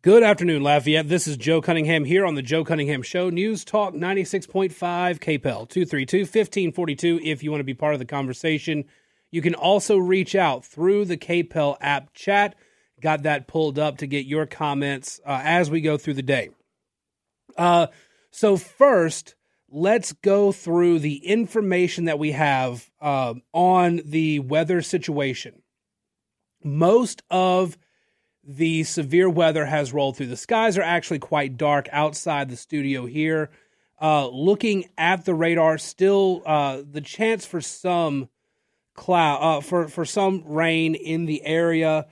Good 0.00 0.22
afternoon, 0.22 0.62
Lafayette. 0.62 1.08
This 1.08 1.26
is 1.26 1.36
Joe 1.36 1.60
Cunningham 1.60 2.04
here 2.04 2.24
on 2.24 2.36
the 2.36 2.42
Joe 2.42 2.62
Cunningham 2.64 3.02
Show. 3.02 3.30
News 3.30 3.64
Talk 3.64 3.94
96.5 3.94 4.70
KPEL 4.70 5.68
232 5.68 6.18
1542. 6.18 7.18
If 7.24 7.42
you 7.42 7.50
want 7.50 7.58
to 7.58 7.64
be 7.64 7.74
part 7.74 7.94
of 7.94 7.98
the 7.98 8.04
conversation, 8.04 8.84
you 9.32 9.42
can 9.42 9.56
also 9.56 9.96
reach 9.96 10.36
out 10.36 10.64
through 10.64 11.06
the 11.06 11.16
KPEL 11.16 11.78
app 11.80 12.14
chat. 12.14 12.54
Got 13.00 13.24
that 13.24 13.48
pulled 13.48 13.76
up 13.76 13.98
to 13.98 14.06
get 14.06 14.24
your 14.24 14.46
comments 14.46 15.18
uh, 15.26 15.40
as 15.42 15.68
we 15.68 15.80
go 15.80 15.96
through 15.96 16.14
the 16.14 16.22
day. 16.22 16.50
Uh, 17.56 17.88
so, 18.30 18.56
first, 18.56 19.34
let's 19.68 20.12
go 20.12 20.52
through 20.52 21.00
the 21.00 21.26
information 21.26 22.04
that 22.04 22.20
we 22.20 22.30
have 22.30 22.88
uh, 23.00 23.34
on 23.52 24.00
the 24.04 24.38
weather 24.38 24.80
situation. 24.80 25.60
Most 26.62 27.24
of 27.32 27.76
the 28.44 28.84
severe 28.84 29.28
weather 29.28 29.66
has 29.66 29.92
rolled 29.92 30.16
through. 30.16 30.26
The 30.26 30.36
skies 30.36 30.78
are 30.78 30.82
actually 30.82 31.18
quite 31.18 31.56
dark 31.56 31.88
outside 31.92 32.48
the 32.48 32.56
studio 32.56 33.06
here. 33.06 33.50
Uh, 34.00 34.28
looking 34.28 34.88
at 34.96 35.24
the 35.24 35.34
radar, 35.34 35.76
still 35.76 36.42
uh, 36.46 36.82
the 36.88 37.00
chance 37.00 37.44
for 37.44 37.60
some 37.60 38.28
cloud 38.94 39.38
uh, 39.40 39.60
for 39.60 39.88
for 39.88 40.04
some 40.04 40.44
rain 40.46 40.94
in 40.94 41.26
the 41.26 41.44
area. 41.44 42.06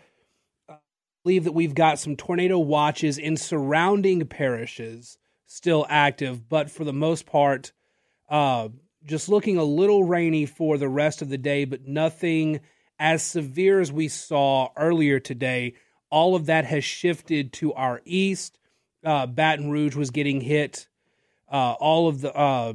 I 0.69 0.77
believe 1.23 1.45
that 1.45 1.53
we've 1.53 1.75
got 1.75 1.99
some 1.99 2.17
tornado 2.17 2.59
watches 2.59 3.19
in 3.19 3.37
surrounding 3.37 4.27
parishes 4.27 5.19
still 5.47 5.87
active, 5.89 6.49
but 6.49 6.71
for 6.71 6.85
the 6.85 6.93
most 6.93 7.25
part, 7.25 7.73
uh, 8.29 8.69
just 9.05 9.29
looking 9.29 9.57
a 9.57 9.65
little 9.65 10.05
rainy 10.05 10.45
for 10.45 10.77
the 10.77 10.89
rest 10.89 11.23
of 11.23 11.29
the 11.29 11.39
day, 11.39 11.65
but 11.65 11.87
nothing 11.87 12.61
as 12.99 13.23
severe 13.23 13.81
as 13.81 13.93
we 13.93 14.09
saw 14.09 14.69
earlier 14.77 15.21
today 15.21 15.75
all 16.11 16.35
of 16.35 16.47
that 16.47 16.65
has 16.65 16.85
shifted 16.85 17.53
to 17.55 17.73
our 17.75 18.01
east. 18.05 18.59
Uh, 19.05 19.27
Baton 19.27 19.71
Rouge 19.71 19.97
was 19.97 20.11
getting 20.11 20.41
hit. 20.41 20.89
Uh, 21.51 21.75
all 21.79 22.09
of 22.09 22.21
the 22.21 22.35
uh, 22.35 22.75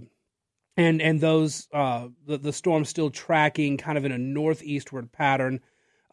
and 0.77 1.01
and 1.01 1.19
those 1.19 1.67
uh, 1.73 2.07
the 2.25 2.37
the 2.37 2.53
storm 2.53 2.85
still 2.85 3.09
tracking 3.09 3.77
kind 3.77 3.97
of 3.97 4.05
in 4.05 4.11
a 4.11 4.17
northeastward 4.17 5.11
pattern. 5.11 5.59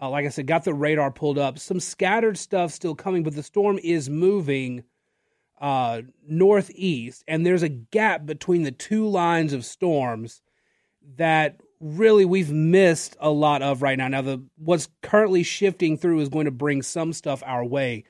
Uh, 0.01 0.11
like 0.11 0.27
I 0.27 0.29
said, 0.29 0.47
got 0.47 0.65
the 0.65 0.75
radar 0.75 1.11
pulled 1.11 1.39
up. 1.39 1.59
Some 1.59 1.81
scattered 1.81 2.39
stuff 2.39 2.73
still 2.73 2.95
coming, 2.95 3.23
but 3.23 3.35
the 3.35 3.43
storm 3.43 3.79
is 3.83 4.09
moving 4.09 4.85
uh, 5.61 6.03
northeast, 6.27 7.25
and 7.27 7.45
there's 7.45 7.65
a 7.65 7.69
gap 7.69 8.27
between 8.27 8.63
the 8.63 8.71
two 8.71 9.09
lines 9.09 9.53
of 9.53 9.65
storms 9.65 10.41
that 11.17 11.61
really 11.81 12.25
we've 12.25 12.51
missed 12.51 13.17
a 13.21 13.31
lot 13.31 13.63
of 13.63 13.83
right 13.83 13.99
now. 13.99 14.09
Now 14.09 14.23
the 14.23 14.43
what's 14.57 14.89
currently 15.03 15.43
shifting 15.43 15.97
through 15.97 16.21
is 16.21 16.29
going 16.29 16.47
to 16.47 16.51
bring 16.51 16.83
some 16.83 17.13
stuff 17.13 17.43
our 17.47 17.65
way, 17.65 18.05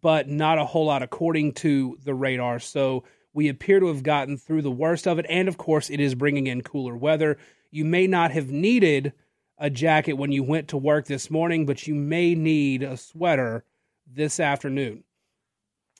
but 0.00 0.28
not 0.28 0.58
a 0.58 0.64
whole 0.64 0.86
lot 0.86 1.02
according 1.02 1.52
to 1.54 1.98
the 2.04 2.14
radar. 2.14 2.58
So 2.58 3.04
we 3.32 3.48
appear 3.48 3.80
to 3.80 3.88
have 3.88 4.02
gotten 4.02 4.36
through 4.36 4.62
the 4.62 4.70
worst 4.70 5.06
of 5.06 5.18
it 5.18 5.26
and 5.28 5.48
of 5.48 5.58
course 5.58 5.90
it 5.90 6.00
is 6.00 6.14
bringing 6.14 6.46
in 6.46 6.62
cooler 6.62 6.96
weather. 6.96 7.38
You 7.70 7.84
may 7.84 8.06
not 8.06 8.30
have 8.30 8.50
needed 8.50 9.12
a 9.58 9.70
jacket 9.70 10.14
when 10.14 10.32
you 10.32 10.42
went 10.42 10.68
to 10.68 10.76
work 10.76 11.06
this 11.06 11.30
morning, 11.30 11.66
but 11.66 11.86
you 11.86 11.94
may 11.94 12.34
need 12.34 12.82
a 12.82 12.96
sweater 12.96 13.64
this 14.06 14.40
afternoon. 14.40 15.04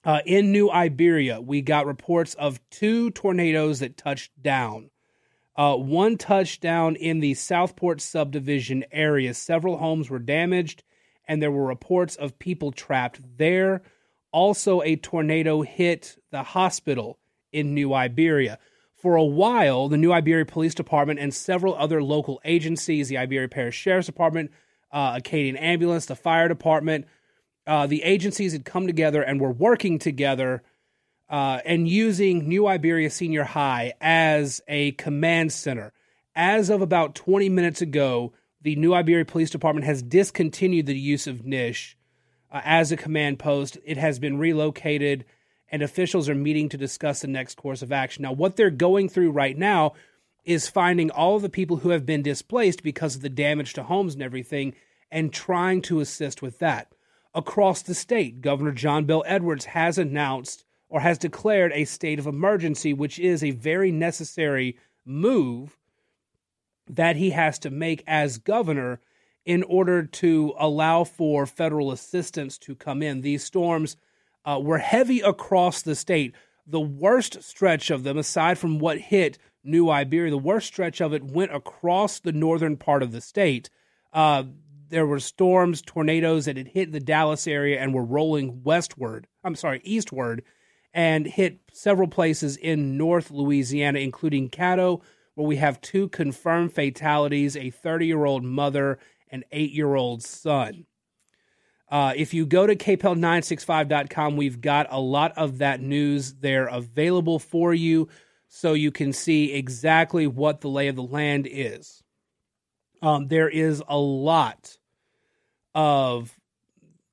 Uh, 0.05 0.21
in 0.27 0.53
New 0.53 0.71
Iberia, 0.71 1.41
we 1.41 1.63
got 1.63 1.87
reports 1.87 2.35
of 2.35 2.61
two 2.71 3.11
tornadoes 3.13 3.81
that 3.81 3.97
touched 3.97 4.31
down. 4.43 4.91
Uh, 5.57 5.77
one 5.77 6.17
touchdown 6.17 6.97
in 6.97 7.21
the 7.21 7.35
Southport 7.35 8.01
subdivision 8.01 8.85
area. 8.91 9.33
Several 9.35 9.79
homes 9.79 10.11
were 10.11 10.19
damaged, 10.19 10.83
and 11.29 11.41
there 11.41 11.51
were 11.51 11.67
reports 11.67 12.17
of 12.17 12.39
people 12.39 12.73
trapped 12.73 13.21
there. 13.37 13.83
Also, 14.33 14.83
a 14.83 14.97
tornado 14.97 15.63
hit 15.63 16.17
the 16.33 16.43
hospital 16.43 17.19
in 17.53 17.73
New 17.73 17.95
Iberia. 17.95 18.59
For 18.97 19.15
a 19.15 19.25
while, 19.25 19.89
the 19.89 19.97
New 19.97 20.13
Iberia 20.13 20.45
Police 20.45 20.75
Department 20.75 21.21
and 21.21 21.33
several 21.33 21.75
other 21.77 22.03
local 22.03 22.41
agencies, 22.45 23.09
the 23.09 23.19
Iberia 23.19 23.49
Parish 23.49 23.77
Sheriff's 23.77 24.07
Department, 24.07 24.51
uh, 24.91 25.15
Acadian 25.17 25.57
Ambulance, 25.57 26.07
the 26.07 26.17
fire 26.17 26.49
department, 26.49 27.07
uh, 27.67 27.87
the 27.87 28.03
agencies 28.03 28.53
had 28.53 28.65
come 28.65 28.87
together 28.87 29.23
and 29.23 29.41
were 29.41 29.53
working 29.53 29.99
together 29.99 30.63
uh, 31.29 31.61
and 31.65 31.89
using 31.89 32.49
New 32.49 32.67
Iberia 32.67 33.11
Senior 33.11 33.45
High 33.45 33.95
as 34.01 34.61
a 34.69 34.93
command 34.93 35.53
center. 35.53 35.93
As 36.37 36.71
of 36.71 36.83
about 36.83 37.15
20 37.15 37.49
minutes 37.49 37.81
ago, 37.81 38.33
the 38.63 38.77
New 38.77 38.95
Iberia 38.95 39.25
Police 39.25 39.51
Department 39.51 39.87
has 39.87 40.03
discontinued 40.03 40.87
the 40.87 40.99
use 40.99 41.27
of 41.27 41.45
Nish 41.45 41.97
uh, 42.51 42.61
as 42.65 42.93
a 42.93 42.97
command 42.97 43.39
post. 43.39 43.79
It 43.85 43.97
has 43.97 44.19
been 44.19 44.39
relocated, 44.39 45.25
and 45.71 45.83
officials 45.83 46.29
are 46.29 46.35
meeting 46.35 46.69
to 46.71 46.77
discuss 46.77 47.21
the 47.21 47.29
next 47.29 47.57
course 47.57 47.83
of 47.83 47.93
action. 47.93 48.23
Now, 48.23 48.33
what 48.33 48.57
they're 48.57 48.71
going 48.71 49.09
through 49.09 49.31
right 49.31 49.57
now 49.57 49.95
is 50.45 50.69
finding 50.69 51.11
all 51.11 51.37
of 51.37 51.43
the 51.43 51.49
people 51.49 51.79
who 51.79 51.91
have 51.91 52.05
been 52.05 52.23
displaced 52.23 52.83
because 52.83 53.17
of 53.17 53.23
the 53.23 53.31
damage 53.31 53.73
to 53.75 53.83
homes 53.83 54.15
and 54.15 54.23
everything 54.23 54.75
and 55.11 55.33
trying 55.33 55.81
to 55.83 56.01
assist 56.01 56.43
with 56.43 56.59
that. 56.59 56.93
Across 57.35 57.83
the 57.83 57.95
state, 57.95 58.41
Governor 58.41 58.73
John 58.73 59.05
Bel 59.05 59.25
Edwards 59.27 59.67
has 59.67 59.99
announced 59.99 60.65
or 60.95 61.01
has 61.01 61.19
declared 61.19 61.73
a 61.73 61.85
state 61.85 62.21
of 62.21 62.27
emergency, 62.29 62.95
which 62.95 63.19
is 63.19 63.43
a 63.43 63.51
very 63.51 63.91
necessary 63.91 64.79
move 65.05 65.77
that 66.89 67.17
he 67.17 67.31
has 67.31 67.59
to 67.59 67.69
make 67.69 68.05
as 68.07 68.39
governor 68.39 69.01
in 69.45 69.65
order 69.65 70.05
to 70.05 70.55
allow 70.57 71.03
for 71.03 71.47
federal 71.47 71.91
assistance 71.91 72.57
to 72.59 72.77
come 72.77 73.03
in. 73.03 73.23
These 73.23 73.43
storms 73.43 73.97
uh, 74.45 74.61
were 74.63 74.79
heavy 74.79 75.21
across 75.21 75.83
the 75.83 75.97
state. 75.97 76.33
The 76.65 76.81
worst 76.81 77.43
stretch 77.43 77.91
of 77.91 78.05
them, 78.05 78.17
aside 78.17 78.57
from 78.57 78.79
what 78.79 78.99
hit 78.99 79.37
New 79.65 79.91
Iberia, 79.91 80.31
the 80.31 80.39
worst 80.39 80.69
stretch 80.69 81.01
of 81.01 81.13
it 81.13 81.25
went 81.25 81.53
across 81.53 82.21
the 82.21 82.31
northern 82.31 82.77
part 82.77 83.03
of 83.03 83.11
the 83.11 83.21
state. 83.21 83.69
Uh, 84.13 84.45
there 84.91 85.09
were 85.09 85.19
storms, 85.19 85.83
tornadoes 85.83 86.45
that 86.45 86.57
had 86.57 86.69
hit 86.69 86.93
the 86.93 87.01
Dallas 87.01 87.49
area 87.49 87.81
and 87.81 87.93
were 87.93 88.05
rolling 88.05 88.63
westward. 88.63 89.27
I'm 89.43 89.57
sorry, 89.57 89.81
eastward 89.83 90.45
and 90.95 91.27
hit 91.27 91.59
several 91.73 92.09
places 92.09 92.57
in 92.57 92.97
North 92.97 93.31
Louisiana, 93.31 93.99
including 93.99 94.49
Caddo, 94.49 95.03
where 95.35 95.47
we 95.47 95.57
have 95.57 95.81
two 95.81 96.09
confirmed 96.09 96.73
fatalities 96.73 97.57
a 97.57 97.71
30 97.71 98.07
year 98.07 98.25
old 98.25 98.45
mother 98.45 98.99
and 99.29 99.45
8 99.51 99.73
year 99.73 99.95
old 99.97 100.23
son. 100.23 100.87
Uh, 101.91 102.15
if 102.17 102.33
you 102.33 102.47
go 102.47 102.67
to 102.67 102.75
kpel965.com, 102.77 104.37
we've 104.37 104.61
got 104.61 104.87
a 104.91 105.01
lot 105.01 105.33
of 105.37 105.59
that 105.59 105.81
news 105.81 106.35
there 106.35 106.67
available 106.67 107.39
for 107.39 107.75
you 107.75 108.09
so 108.49 108.73
you 108.73 108.91
can 108.91 109.13
see 109.13 109.53
exactly 109.53 110.27
what 110.27 110.61
the 110.61 110.69
lay 110.69 110.89
of 110.89 110.97
the 110.97 111.03
land 111.03 111.49
is. 111.51 112.03
Um, 113.03 113.27
there 113.27 113.49
is 113.49 113.83
a 113.87 113.99
lot 113.99 114.79
of 115.75 116.39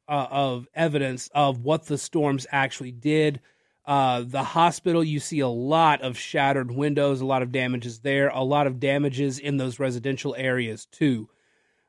uh, 0.07 0.27
of 0.29 0.67
evidence 0.73 1.29
of 1.33 1.61
what 1.61 1.85
the 1.85 1.97
storms 1.97 2.45
actually 2.51 2.91
did. 2.91 3.39
Uh, 3.91 4.23
the 4.25 4.41
hospital, 4.41 5.03
you 5.03 5.19
see 5.19 5.41
a 5.41 5.49
lot 5.49 6.01
of 6.01 6.17
shattered 6.17 6.71
windows, 6.71 7.19
a 7.19 7.25
lot 7.25 7.41
of 7.41 7.51
damages 7.51 7.99
there, 7.99 8.29
a 8.29 8.41
lot 8.41 8.65
of 8.65 8.79
damages 8.79 9.37
in 9.37 9.57
those 9.57 9.79
residential 9.79 10.33
areas 10.37 10.85
too. 10.85 11.27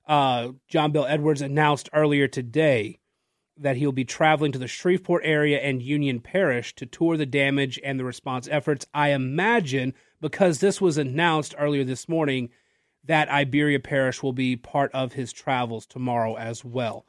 Uh, 0.09 0.49
John 0.67 0.91
Bel 0.91 1.07
Edwards 1.07 1.43
announced 1.43 1.89
earlier 1.93 2.27
today 2.27 2.99
that 3.57 3.77
he'll 3.77 3.93
be 3.93 4.05
traveling 4.05 4.51
to 4.51 4.59
the 4.59 4.67
Shreveport 4.67 5.23
area 5.25 5.61
and 5.61 5.81
Union 5.81 6.19
Parish 6.19 6.75
to 6.75 6.87
tour 6.87 7.17
the 7.17 7.25
damage 7.25 7.79
and 7.85 8.01
the 8.01 8.05
response 8.05 8.49
efforts. 8.51 8.85
I 8.93 9.11
imagine 9.11 9.95
because 10.21 10.59
this 10.59 10.81
was 10.81 10.99
announced 10.99 11.55
earlier 11.57 11.85
this 11.85 12.09
morning 12.09 12.49
that 13.05 13.29
Iberia 13.29 13.79
Parish 13.79 14.25
will 14.25 14.33
be 14.33 14.57
part 14.57 14.91
of 14.93 15.13
his 15.13 15.33
travels 15.33 15.87
tomorrow 15.87 16.35
as 16.35 16.65
well. 16.65 17.07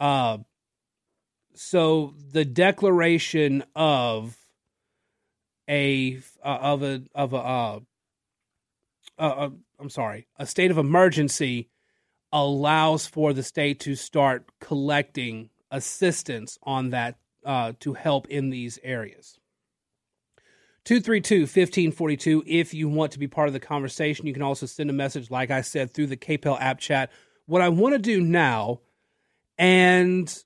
Uh, 0.00 0.38
so 1.58 2.14
the 2.32 2.44
declaration 2.44 3.64
of 3.74 4.36
a 5.68 6.20
uh, 6.44 6.58
of 6.60 6.82
a 6.82 7.02
of 7.14 7.32
a 7.32 7.36
uh, 7.36 7.80
uh, 9.18 9.22
uh, 9.22 9.50
I'm 9.78 9.90
sorry, 9.90 10.26
a 10.38 10.46
state 10.46 10.70
of 10.70 10.78
emergency 10.78 11.68
allows 12.32 13.06
for 13.06 13.32
the 13.32 13.42
state 13.42 13.80
to 13.80 13.94
start 13.94 14.50
collecting 14.60 15.50
assistance 15.70 16.58
on 16.62 16.90
that 16.90 17.16
uh, 17.44 17.72
to 17.80 17.94
help 17.94 18.28
in 18.28 18.50
these 18.50 18.78
areas. 18.82 19.38
232 20.84 21.42
1542. 21.42 22.44
If 22.46 22.74
you 22.74 22.88
want 22.88 23.12
to 23.12 23.18
be 23.18 23.26
part 23.26 23.48
of 23.48 23.54
the 23.54 23.60
conversation, 23.60 24.26
you 24.26 24.32
can 24.32 24.42
also 24.42 24.66
send 24.66 24.90
a 24.90 24.92
message, 24.92 25.30
like 25.30 25.50
I 25.50 25.62
said, 25.62 25.92
through 25.92 26.06
the 26.08 26.16
KPEL 26.16 26.60
app 26.60 26.78
chat. 26.78 27.10
What 27.46 27.62
I 27.62 27.68
want 27.70 27.94
to 27.94 27.98
do 27.98 28.20
now, 28.20 28.80
and 29.58 30.44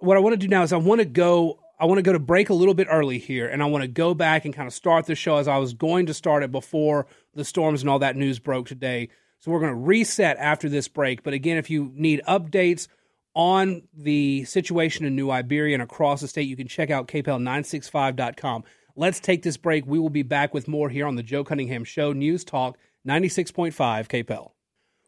what 0.00 0.16
I 0.16 0.20
want 0.20 0.34
to 0.34 0.36
do 0.38 0.48
now 0.48 0.62
is 0.62 0.72
I 0.72 0.76
want 0.76 1.00
to 1.00 1.04
go 1.04 1.60
I 1.78 1.86
want 1.86 1.98
to 1.98 2.02
go 2.02 2.12
to 2.12 2.18
break 2.18 2.50
a 2.50 2.54
little 2.54 2.74
bit 2.74 2.86
early 2.90 3.18
here 3.18 3.48
and 3.48 3.62
I 3.62 3.66
want 3.66 3.82
to 3.82 3.88
go 3.88 4.14
back 4.14 4.44
and 4.44 4.54
kind 4.54 4.66
of 4.66 4.72
start 4.72 5.06
the 5.06 5.14
show 5.14 5.36
as 5.36 5.48
I 5.48 5.58
was 5.58 5.74
going 5.74 6.06
to 6.06 6.14
start 6.14 6.42
it 6.42 6.52
before 6.52 7.06
the 7.34 7.44
storms 7.44 7.80
and 7.82 7.90
all 7.90 7.98
that 7.98 8.16
news 8.16 8.38
broke 8.38 8.66
today. 8.66 9.08
So 9.40 9.50
we're 9.50 9.60
going 9.60 9.72
to 9.72 9.80
reset 9.80 10.36
after 10.38 10.68
this 10.68 10.88
break. 10.88 11.22
But 11.22 11.34
again, 11.34 11.58
if 11.58 11.70
you 11.70 11.90
need 11.94 12.22
updates 12.28 12.86
on 13.34 13.82
the 13.92 14.44
situation 14.44 15.04
in 15.04 15.16
New 15.16 15.30
Iberia 15.30 15.74
and 15.74 15.82
across 15.82 16.20
the 16.20 16.28
state, 16.28 16.48
you 16.48 16.56
can 16.56 16.68
check 16.68 16.90
out 16.90 17.08
kpel965.com. 17.08 18.64
Let's 18.96 19.18
take 19.18 19.42
this 19.42 19.56
break. 19.56 19.84
We 19.84 19.98
will 19.98 20.10
be 20.10 20.22
back 20.22 20.54
with 20.54 20.68
more 20.68 20.88
here 20.88 21.06
on 21.06 21.16
the 21.16 21.22
Joe 21.22 21.42
Cunningham 21.42 21.84
Show, 21.84 22.12
News 22.12 22.44
Talk 22.44 22.78
96.5 23.06 23.74
KPEL. 23.74 24.52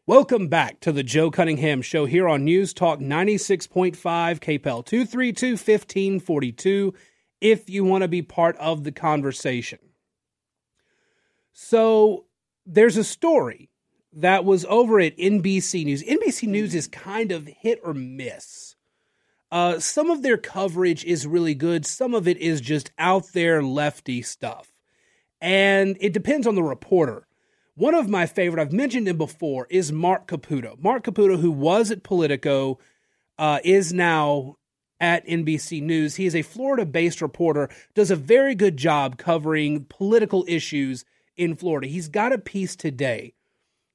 Welcome 0.07 0.47
back 0.47 0.79
to 0.79 0.93
the 0.93 1.03
Joe 1.03 1.29
Cunningham 1.29 1.81
Show 1.81 2.05
here 2.05 2.29
on 2.29 2.45
News 2.45 2.73
Talk 2.73 2.99
96.5 2.99 3.91
KPEL 3.91 4.85
232 4.85 5.49
1542 5.49 6.93
if 7.41 7.69
you 7.69 7.83
want 7.83 8.03
to 8.03 8.07
be 8.07 8.21
part 8.21 8.55
of 8.55 8.85
the 8.85 8.93
conversation. 8.93 9.79
So 11.51 12.23
there's 12.65 12.95
a 12.95 13.03
story 13.03 13.69
that 14.13 14.45
was 14.45 14.63
over 14.69 15.01
at 15.01 15.17
NBC 15.17 15.83
News. 15.83 16.03
NBC 16.03 16.47
News 16.47 16.73
is 16.73 16.87
kind 16.87 17.33
of 17.33 17.45
hit 17.45 17.81
or 17.83 17.93
miss. 17.93 18.77
Uh, 19.51 19.77
some 19.77 20.09
of 20.09 20.21
their 20.21 20.37
coverage 20.37 21.03
is 21.03 21.27
really 21.27 21.53
good, 21.53 21.85
some 21.85 22.15
of 22.15 22.29
it 22.29 22.37
is 22.37 22.61
just 22.61 22.91
out 22.97 23.33
there 23.33 23.61
lefty 23.61 24.21
stuff. 24.21 24.71
And 25.41 25.97
it 25.99 26.13
depends 26.13 26.47
on 26.47 26.55
the 26.55 26.63
reporter. 26.63 27.26
One 27.77 27.93
of 27.93 28.09
my 28.09 28.25
favorite, 28.25 28.59
I've 28.59 28.73
mentioned 28.73 29.07
him 29.07 29.19
before, 29.19 29.67
is 29.69 29.91
Mark 29.91 30.27
Caputo. 30.27 30.81
Mark 30.81 31.03
Caputo, 31.03 31.39
who 31.39 31.51
was 31.51 31.91
at 31.91 32.01
Politico, 32.01 32.79
uh, 33.37 33.59
is 33.63 33.93
now 33.93 34.55
at 34.99 35.27
NBC 35.27 35.83
News. 35.83 36.15
He 36.15 36.25
is 36.25 36.35
a 36.35 36.41
Florida 36.41 36.87
based 36.87 37.21
reporter, 37.21 37.69
does 37.93 38.09
a 38.09 38.15
very 38.15 38.55
good 38.55 38.77
job 38.77 39.19
covering 39.19 39.85
political 39.89 40.43
issues 40.47 41.05
in 41.35 41.55
Florida. 41.55 41.85
He's 41.85 42.07
got 42.07 42.33
a 42.33 42.39
piece 42.39 42.75
today 42.75 43.35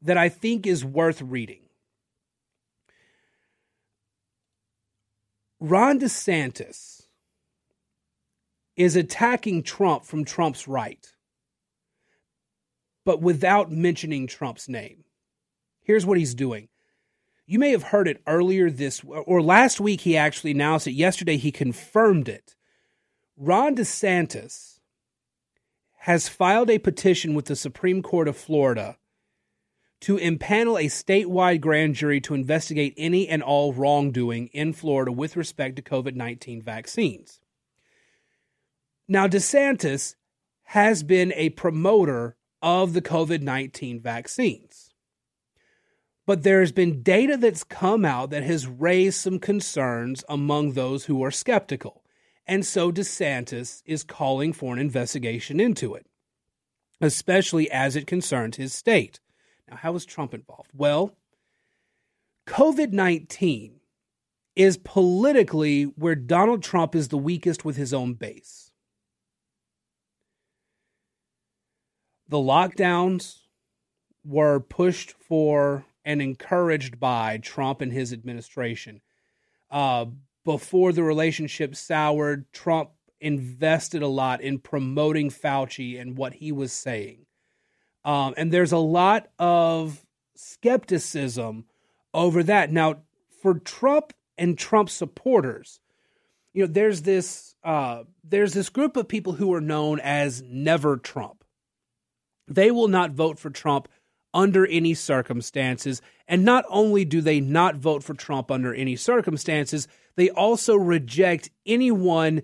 that 0.00 0.17
I 0.17 0.29
think 0.29 0.64
is 0.64 0.84
worth 0.84 1.20
reading. 1.20 1.62
Ron 5.58 5.99
DeSantis 5.99 7.02
is 8.76 8.94
attacking 8.94 9.64
Trump 9.64 10.05
from 10.05 10.25
Trump's 10.25 10.69
right, 10.69 11.11
but 13.04 13.20
without 13.20 13.70
mentioning 13.70 14.26
Trump's 14.26 14.69
name. 14.69 15.04
Here's 15.82 16.06
what 16.06 16.19
he's 16.19 16.34
doing. 16.34 16.69
You 17.46 17.58
may 17.58 17.70
have 17.70 17.82
heard 17.82 18.08
it 18.08 18.22
earlier 18.26 18.70
this 18.70 19.02
or 19.04 19.43
last 19.43 19.81
week 19.81 20.02
he 20.02 20.16
actually 20.16 20.52
announced 20.52 20.87
it. 20.87 20.93
Yesterday 20.93 21.37
he 21.37 21.50
confirmed 21.50 22.28
it. 22.28 22.54
Ron 23.37 23.75
DeSantis 23.75 24.78
has 25.99 26.28
filed 26.28 26.70
a 26.70 26.78
petition 26.78 27.34
with 27.34 27.46
the 27.46 27.56
Supreme 27.56 28.02
Court 28.02 28.28
of 28.28 28.37
Florida 28.37 28.96
to 30.00 30.16
impanel 30.16 30.81
a 30.81 30.87
statewide 30.87 31.60
grand 31.60 31.94
jury 31.94 32.20
to 32.20 32.34
investigate 32.34 32.93
any 32.96 33.28
and 33.28 33.40
all 33.43 33.72
wrongdoing 33.72 34.48
in 34.48 34.72
Florida 34.72 35.12
with 35.12 35.37
respect 35.37 35.76
to 35.76 35.82
COVID 35.82 36.14
19 36.14 36.60
vaccines. 36.60 37.40
Now, 39.06 39.28
DeSantis 39.28 40.16
has 40.64 41.02
been 41.02 41.32
a 41.37 41.50
promoter 41.50 42.37
of 42.62 42.92
the 42.92 43.02
COVID 43.02 43.42
19 43.42 44.00
vaccines. 44.00 44.92
But 46.24 46.44
there's 46.44 46.72
been 46.72 47.02
data 47.02 47.36
that's 47.36 47.64
come 47.64 48.04
out 48.04 48.30
that 48.30 48.44
has 48.44 48.66
raised 48.66 49.20
some 49.20 49.38
concerns 49.40 50.24
among 50.28 50.72
those 50.72 51.06
who 51.06 51.22
are 51.24 51.32
skeptical. 51.32 52.04
And 52.46 52.64
so 52.64 52.92
DeSantis 52.92 53.82
is 53.84 54.04
calling 54.04 54.52
for 54.52 54.72
an 54.72 54.78
investigation 54.78 55.58
into 55.58 55.94
it, 55.94 56.06
especially 57.00 57.70
as 57.70 57.96
it 57.96 58.06
concerns 58.06 58.56
his 58.56 58.72
state. 58.72 59.20
Now, 59.68 59.76
how 59.76 59.94
is 59.94 60.04
Trump 60.04 60.32
involved? 60.34 60.70
Well, 60.74 61.16
COVID 62.46 62.92
19 62.92 63.80
is 64.54 64.76
politically 64.76 65.84
where 65.84 66.14
Donald 66.14 66.62
Trump 66.62 66.94
is 66.94 67.08
the 67.08 67.18
weakest 67.18 67.64
with 67.64 67.76
his 67.76 67.94
own 67.94 68.14
base. 68.14 68.71
The 72.32 72.38
lockdowns 72.38 73.40
were 74.25 74.58
pushed 74.58 75.11
for 75.11 75.84
and 76.02 76.23
encouraged 76.23 76.99
by 76.99 77.37
Trump 77.37 77.82
and 77.82 77.93
his 77.93 78.11
administration. 78.11 79.02
Uh, 79.70 80.06
before 80.43 80.93
the 80.93 81.02
relationship 81.02 81.76
soured, 81.76 82.50
Trump 82.50 82.93
invested 83.20 84.00
a 84.00 84.08
lot 84.08 84.40
in 84.40 84.61
promoting 84.61 85.29
Fauci 85.29 86.00
and 86.00 86.17
what 86.17 86.32
he 86.32 86.52
was 86.52 86.73
saying. 86.73 87.26
Um, 88.02 88.32
and 88.38 88.50
there's 88.50 88.73
a 88.73 88.79
lot 88.79 89.29
of 89.38 90.02
skepticism 90.34 91.67
over 92.14 92.43
that. 92.44 92.73
Now, 92.73 93.02
for 93.43 93.58
Trump 93.58 94.14
and 94.38 94.56
Trump 94.56 94.88
supporters, 94.88 95.81
you 96.55 96.62
know, 96.62 96.73
there's 96.73 97.02
this 97.02 97.56
uh, 97.62 98.05
there's 98.25 98.55
this 98.55 98.70
group 98.70 98.96
of 98.96 99.06
people 99.06 99.34
who 99.34 99.52
are 99.52 99.61
known 99.61 100.00
as 100.00 100.40
Never 100.40 100.96
Trump. 100.96 101.41
They 102.48 102.70
will 102.70 102.88
not 102.88 103.12
vote 103.12 103.38
for 103.38 103.50
Trump 103.50 103.88
under 104.34 104.66
any 104.66 104.94
circumstances. 104.94 106.00
And 106.26 106.44
not 106.44 106.64
only 106.68 107.04
do 107.04 107.20
they 107.20 107.40
not 107.40 107.76
vote 107.76 108.02
for 108.02 108.14
Trump 108.14 108.50
under 108.50 108.74
any 108.74 108.96
circumstances, 108.96 109.88
they 110.16 110.30
also 110.30 110.76
reject 110.76 111.50
anyone 111.66 112.42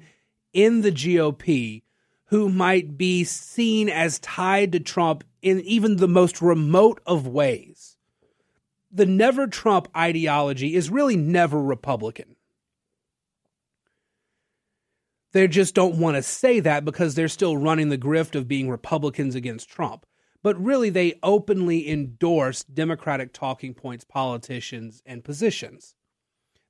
in 0.53 0.83
the 0.83 0.93
GOP 0.93 1.83
who 2.27 2.49
might 2.49 2.99
be 2.99 3.25
seen 3.25 3.89
as 3.89 4.19
tied 4.19 4.73
to 4.73 4.81
Trump 4.81 5.25
in 5.41 5.61
even 5.61 5.97
the 5.97 6.09
most 6.09 6.43
remote 6.43 7.01
of 7.07 7.27
ways. 7.27 7.97
The 8.91 9.07
never 9.07 9.47
Trump 9.47 9.89
ideology 9.97 10.75
is 10.75 10.91
really 10.91 11.17
never 11.17 11.63
Republican. 11.63 12.37
They 15.33 15.47
just 15.47 15.75
don't 15.75 15.99
want 15.99 16.17
to 16.17 16.23
say 16.23 16.61
that 16.61 16.85
because 16.85 17.15
they're 17.15 17.29
still 17.29 17.57
running 17.57 17.91
the 17.91 17.99
grift 17.99 18.35
of 18.35 18.49
being 18.49 18.71
Republicans 18.71 19.35
against 19.35 19.69
Trump. 19.69 20.07
But 20.43 20.63
really, 20.63 20.89
they 20.89 21.19
openly 21.23 21.91
endorse 21.91 22.63
Democratic 22.65 23.33
talking 23.33 23.75
points, 23.75 24.05
politicians, 24.05 25.03
and 25.05 25.25
positions. 25.25 25.95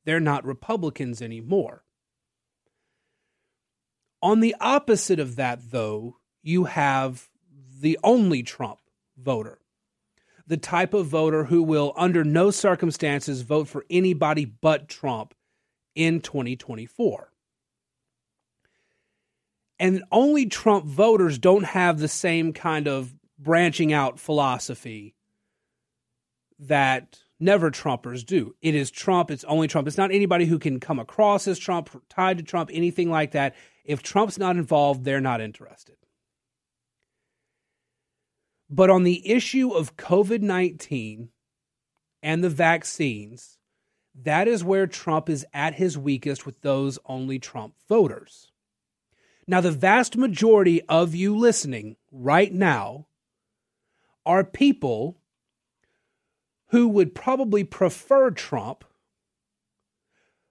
They're 0.05 0.21
not 0.21 0.45
Republicans 0.45 1.21
anymore. 1.21 1.85
On 4.23 4.41
the 4.41 4.57
opposite 4.61 5.21
of 5.21 5.37
that, 5.37 5.71
though, 5.71 6.17
you 6.43 6.65
have 6.65 7.29
the 7.81 7.99
only 8.03 8.43
Trump 8.43 8.81
voter. 9.17 9.61
The 10.47 10.57
type 10.57 10.95
of 10.95 11.07
voter 11.07 11.45
who 11.45 11.63
will, 11.63 11.93
under 11.95 12.25
no 12.25 12.51
circumstances, 12.51 13.43
vote 13.43 13.69
for 13.69 13.85
anybody 13.91 14.47
but 14.47 14.89
Trump 14.89 15.35
in 15.95 16.21
2024. 16.21 17.28
And 19.79 20.03
only 20.11 20.47
Trump 20.47 20.87
voters 20.87 21.39
don't 21.39 21.65
have 21.65 21.99
the 21.99 22.09
same 22.09 22.53
kind 22.53 22.89
of 22.89 23.15
branching 23.39 23.93
out 23.93 24.19
philosophy 24.19 25.15
that 26.59 27.21
never 27.39 27.71
Trumpers 27.71 28.25
do. 28.27 28.55
It 28.61 28.75
is 28.75 28.91
Trump, 28.91 29.31
it's 29.31 29.45
only 29.45 29.69
Trump. 29.69 29.87
It's 29.87 29.97
not 29.97 30.11
anybody 30.11 30.45
who 30.45 30.59
can 30.59 30.81
come 30.81 30.99
across 30.99 31.47
as 31.47 31.59
Trump, 31.59 31.91
tied 32.09 32.39
to 32.39 32.45
Trump, 32.45 32.71
anything 32.73 33.11
like 33.11 33.33
that. 33.33 33.55
If 33.85 34.03
Trump's 34.03 34.39
not 34.39 34.57
involved, 34.57 35.05
they're 35.05 35.21
not 35.21 35.41
interested. 35.41 35.97
But 38.69 38.91
on 38.91 39.05
the 39.05 39.31
issue 39.31 39.71
of 39.71 39.97
COVID 39.97 40.43
19 40.43 41.31
and 42.23 42.45
the 42.45 42.51
vaccines, 42.51 43.59
that 44.15 44.49
is 44.49 44.65
where 44.65 44.87
Trump 44.87 45.31
is 45.31 45.47
at 45.55 45.75
his 45.75 45.97
weakest 45.97 46.45
with 46.45 46.61
those 46.61 46.99
only 47.07 47.39
Trump 47.39 47.75
voters. 47.89 48.51
Now, 49.49 49.61
the 49.61 49.73
vast 49.73 50.17
majority 50.17 50.83
of 50.83 51.15
you 51.15 51.37
listening 51.37 51.97
right 52.13 52.53
now 52.53 53.07
are 54.25 54.45
people 54.45 55.17
who 56.69 56.87
would 56.89 57.15
probably 57.15 57.65
prefer 57.65 58.31
Trump 58.31 58.85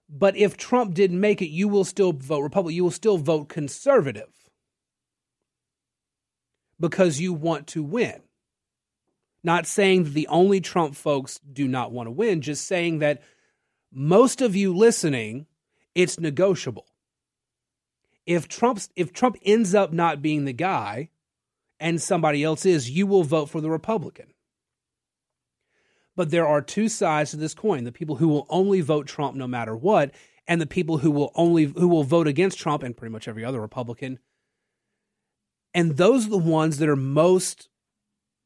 but 0.08 0.36
if 0.36 0.56
Trump 0.56 0.94
didn't 0.94 1.20
make 1.20 1.42
it, 1.42 1.48
you 1.48 1.68
will 1.68 1.84
still 1.84 2.12
vote 2.12 2.40
Republican. 2.40 2.76
You 2.76 2.84
will 2.84 2.90
still 2.90 3.18
vote 3.18 3.48
conservative 3.48 4.30
because 6.80 7.20
you 7.20 7.32
want 7.32 7.66
to 7.68 7.82
win. 7.82 8.22
Not 9.44 9.66
saying 9.66 10.04
that 10.04 10.14
the 10.14 10.28
only 10.28 10.60
Trump 10.60 10.94
folks 10.96 11.38
do 11.52 11.68
not 11.68 11.92
want 11.92 12.06
to 12.06 12.10
win, 12.10 12.40
just 12.40 12.66
saying 12.66 13.00
that 13.00 13.22
most 13.92 14.40
of 14.40 14.56
you 14.56 14.74
listening, 14.74 15.46
it's 15.94 16.18
negotiable. 16.18 16.86
If 18.28 18.46
Trump's 18.46 18.90
if 18.94 19.14
Trump 19.14 19.38
ends 19.42 19.74
up 19.74 19.90
not 19.90 20.20
being 20.20 20.44
the 20.44 20.52
guy 20.52 21.08
and 21.80 22.00
somebody 22.00 22.44
else 22.44 22.66
is, 22.66 22.90
you 22.90 23.06
will 23.06 23.22
vote 23.24 23.48
for 23.48 23.62
the 23.62 23.70
Republican. 23.70 24.34
But 26.14 26.30
there 26.30 26.46
are 26.46 26.60
two 26.60 26.90
sides 26.90 27.30
to 27.30 27.38
this 27.38 27.54
coin: 27.54 27.84
the 27.84 27.90
people 27.90 28.16
who 28.16 28.28
will 28.28 28.46
only 28.50 28.82
vote 28.82 29.06
Trump 29.06 29.34
no 29.34 29.46
matter 29.46 29.74
what, 29.74 30.10
and 30.46 30.60
the 30.60 30.66
people 30.66 30.98
who 30.98 31.10
will 31.10 31.32
only 31.36 31.64
who 31.64 31.88
will 31.88 32.04
vote 32.04 32.28
against 32.28 32.58
Trump 32.58 32.82
and 32.82 32.94
pretty 32.94 33.12
much 33.12 33.28
every 33.28 33.46
other 33.46 33.62
Republican. 33.62 34.18
And 35.72 35.96
those 35.96 36.26
are 36.26 36.30
the 36.30 36.36
ones 36.36 36.76
that 36.78 36.88
are 36.90 36.96
most 36.96 37.70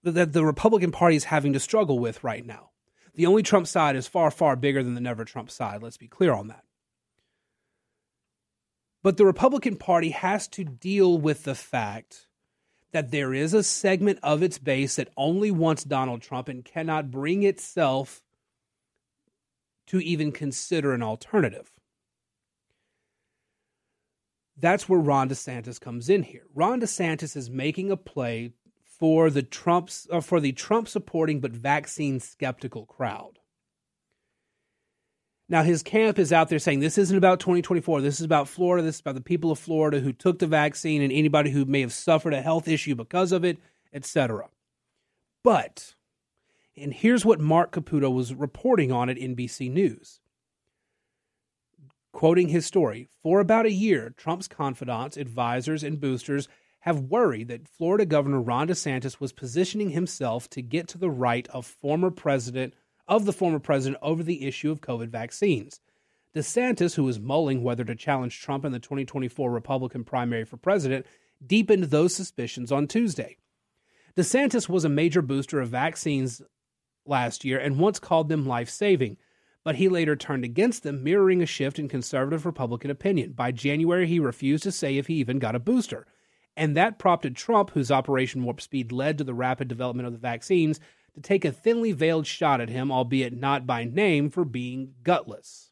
that 0.04 0.32
the 0.32 0.44
Republican 0.44 0.92
Party 0.92 1.16
is 1.16 1.24
having 1.24 1.52
to 1.54 1.60
struggle 1.60 1.98
with 1.98 2.22
right 2.22 2.46
now. 2.46 2.70
The 3.14 3.26
only 3.26 3.42
Trump 3.42 3.66
side 3.66 3.96
is 3.96 4.06
far, 4.06 4.30
far 4.30 4.54
bigger 4.54 4.84
than 4.84 4.94
the 4.94 5.00
never 5.00 5.24
Trump 5.24 5.50
side. 5.50 5.82
Let's 5.82 5.96
be 5.96 6.06
clear 6.06 6.32
on 6.32 6.46
that. 6.48 6.62
But 9.02 9.16
the 9.16 9.26
Republican 9.26 9.76
Party 9.76 10.10
has 10.10 10.46
to 10.48 10.64
deal 10.64 11.18
with 11.18 11.42
the 11.42 11.54
fact 11.54 12.28
that 12.92 13.10
there 13.10 13.34
is 13.34 13.52
a 13.54 13.62
segment 13.62 14.18
of 14.22 14.42
its 14.42 14.58
base 14.58 14.96
that 14.96 15.08
only 15.16 15.50
wants 15.50 15.82
Donald 15.82 16.22
Trump 16.22 16.48
and 16.48 16.64
cannot 16.64 17.10
bring 17.10 17.42
itself 17.42 18.22
to 19.86 19.98
even 19.98 20.30
consider 20.30 20.92
an 20.92 21.02
alternative. 21.02 21.72
That's 24.56 24.88
where 24.88 25.00
Ron 25.00 25.28
DeSantis 25.28 25.80
comes 25.80 26.08
in 26.08 26.22
here. 26.22 26.46
Ron 26.54 26.80
DeSantis 26.80 27.36
is 27.36 27.50
making 27.50 27.90
a 27.90 27.96
play 27.96 28.52
for 28.84 29.30
the 29.30 29.42
Trumps 29.42 30.06
uh, 30.12 30.20
for 30.20 30.38
the 30.38 30.52
Trump 30.52 30.86
supporting 30.86 31.40
but 31.40 31.50
vaccine 31.50 32.20
skeptical 32.20 32.86
crowd. 32.86 33.40
Now 35.52 35.62
his 35.62 35.82
camp 35.82 36.18
is 36.18 36.32
out 36.32 36.48
there 36.48 36.58
saying 36.58 36.80
this 36.80 36.96
isn't 36.96 37.16
about 37.16 37.38
2024. 37.38 38.00
This 38.00 38.20
is 38.20 38.24
about 38.24 38.48
Florida. 38.48 38.82
This 38.82 38.94
is 38.94 39.00
about 39.02 39.16
the 39.16 39.20
people 39.20 39.50
of 39.50 39.58
Florida 39.58 40.00
who 40.00 40.14
took 40.14 40.38
the 40.38 40.46
vaccine 40.46 41.02
and 41.02 41.12
anybody 41.12 41.50
who 41.50 41.66
may 41.66 41.82
have 41.82 41.92
suffered 41.92 42.32
a 42.32 42.40
health 42.40 42.66
issue 42.68 42.94
because 42.94 43.32
of 43.32 43.44
it, 43.44 43.58
etc. 43.92 44.48
But 45.44 45.94
and 46.74 46.94
here's 46.94 47.26
what 47.26 47.38
Mark 47.38 47.70
Caputo 47.70 48.10
was 48.10 48.32
reporting 48.32 48.92
on 48.92 49.10
at 49.10 49.18
NBC 49.18 49.70
News. 49.70 50.20
Quoting 52.12 52.48
his 52.48 52.64
story, 52.64 53.10
for 53.22 53.38
about 53.38 53.66
a 53.66 53.72
year, 53.72 54.14
Trump's 54.16 54.48
confidants, 54.48 55.18
advisors, 55.18 55.84
and 55.84 56.00
boosters 56.00 56.48
have 56.80 56.98
worried 56.98 57.48
that 57.48 57.68
Florida 57.68 58.06
Governor 58.06 58.40
Ron 58.40 58.68
DeSantis 58.68 59.20
was 59.20 59.34
positioning 59.34 59.90
himself 59.90 60.48
to 60.48 60.62
get 60.62 60.88
to 60.88 60.98
the 60.98 61.10
right 61.10 61.46
of 61.48 61.66
former 61.66 62.10
president 62.10 62.72
of 63.12 63.26
the 63.26 63.32
former 63.32 63.58
president 63.58 64.00
over 64.00 64.22
the 64.22 64.46
issue 64.46 64.70
of 64.70 64.80
COVID 64.80 65.08
vaccines. 65.08 65.80
DeSantis, 66.34 66.94
who 66.94 67.04
was 67.04 67.20
mulling 67.20 67.62
whether 67.62 67.84
to 67.84 67.94
challenge 67.94 68.40
Trump 68.40 68.64
in 68.64 68.72
the 68.72 68.78
2024 68.78 69.50
Republican 69.50 70.02
primary 70.02 70.46
for 70.46 70.56
president, 70.56 71.04
deepened 71.46 71.84
those 71.84 72.14
suspicions 72.16 72.72
on 72.72 72.88
Tuesday. 72.88 73.36
DeSantis 74.16 74.66
was 74.66 74.86
a 74.86 74.88
major 74.88 75.20
booster 75.20 75.60
of 75.60 75.68
vaccines 75.68 76.40
last 77.04 77.44
year 77.44 77.58
and 77.58 77.78
once 77.78 77.98
called 77.98 78.30
them 78.30 78.46
life 78.46 78.70
saving, 78.70 79.18
but 79.62 79.76
he 79.76 79.90
later 79.90 80.16
turned 80.16 80.44
against 80.44 80.82
them, 80.82 81.04
mirroring 81.04 81.42
a 81.42 81.46
shift 81.46 81.78
in 81.78 81.90
conservative 81.90 82.46
Republican 82.46 82.90
opinion. 82.90 83.32
By 83.32 83.52
January, 83.52 84.06
he 84.06 84.20
refused 84.20 84.62
to 84.62 84.72
say 84.72 84.96
if 84.96 85.08
he 85.08 85.16
even 85.16 85.38
got 85.38 85.54
a 85.54 85.60
booster. 85.60 86.06
And 86.56 86.74
that 86.78 86.98
prompted 86.98 87.36
Trump, 87.36 87.70
whose 87.70 87.90
Operation 87.90 88.42
Warp 88.42 88.62
Speed 88.62 88.90
led 88.90 89.18
to 89.18 89.24
the 89.24 89.34
rapid 89.34 89.68
development 89.68 90.06
of 90.06 90.14
the 90.14 90.18
vaccines, 90.18 90.80
to 91.14 91.20
take 91.20 91.44
a 91.44 91.52
thinly 91.52 91.92
veiled 91.92 92.26
shot 92.26 92.60
at 92.60 92.68
him, 92.68 92.90
albeit 92.90 93.36
not 93.36 93.66
by 93.66 93.84
name, 93.84 94.30
for 94.30 94.44
being 94.44 94.94
gutless. 95.02 95.70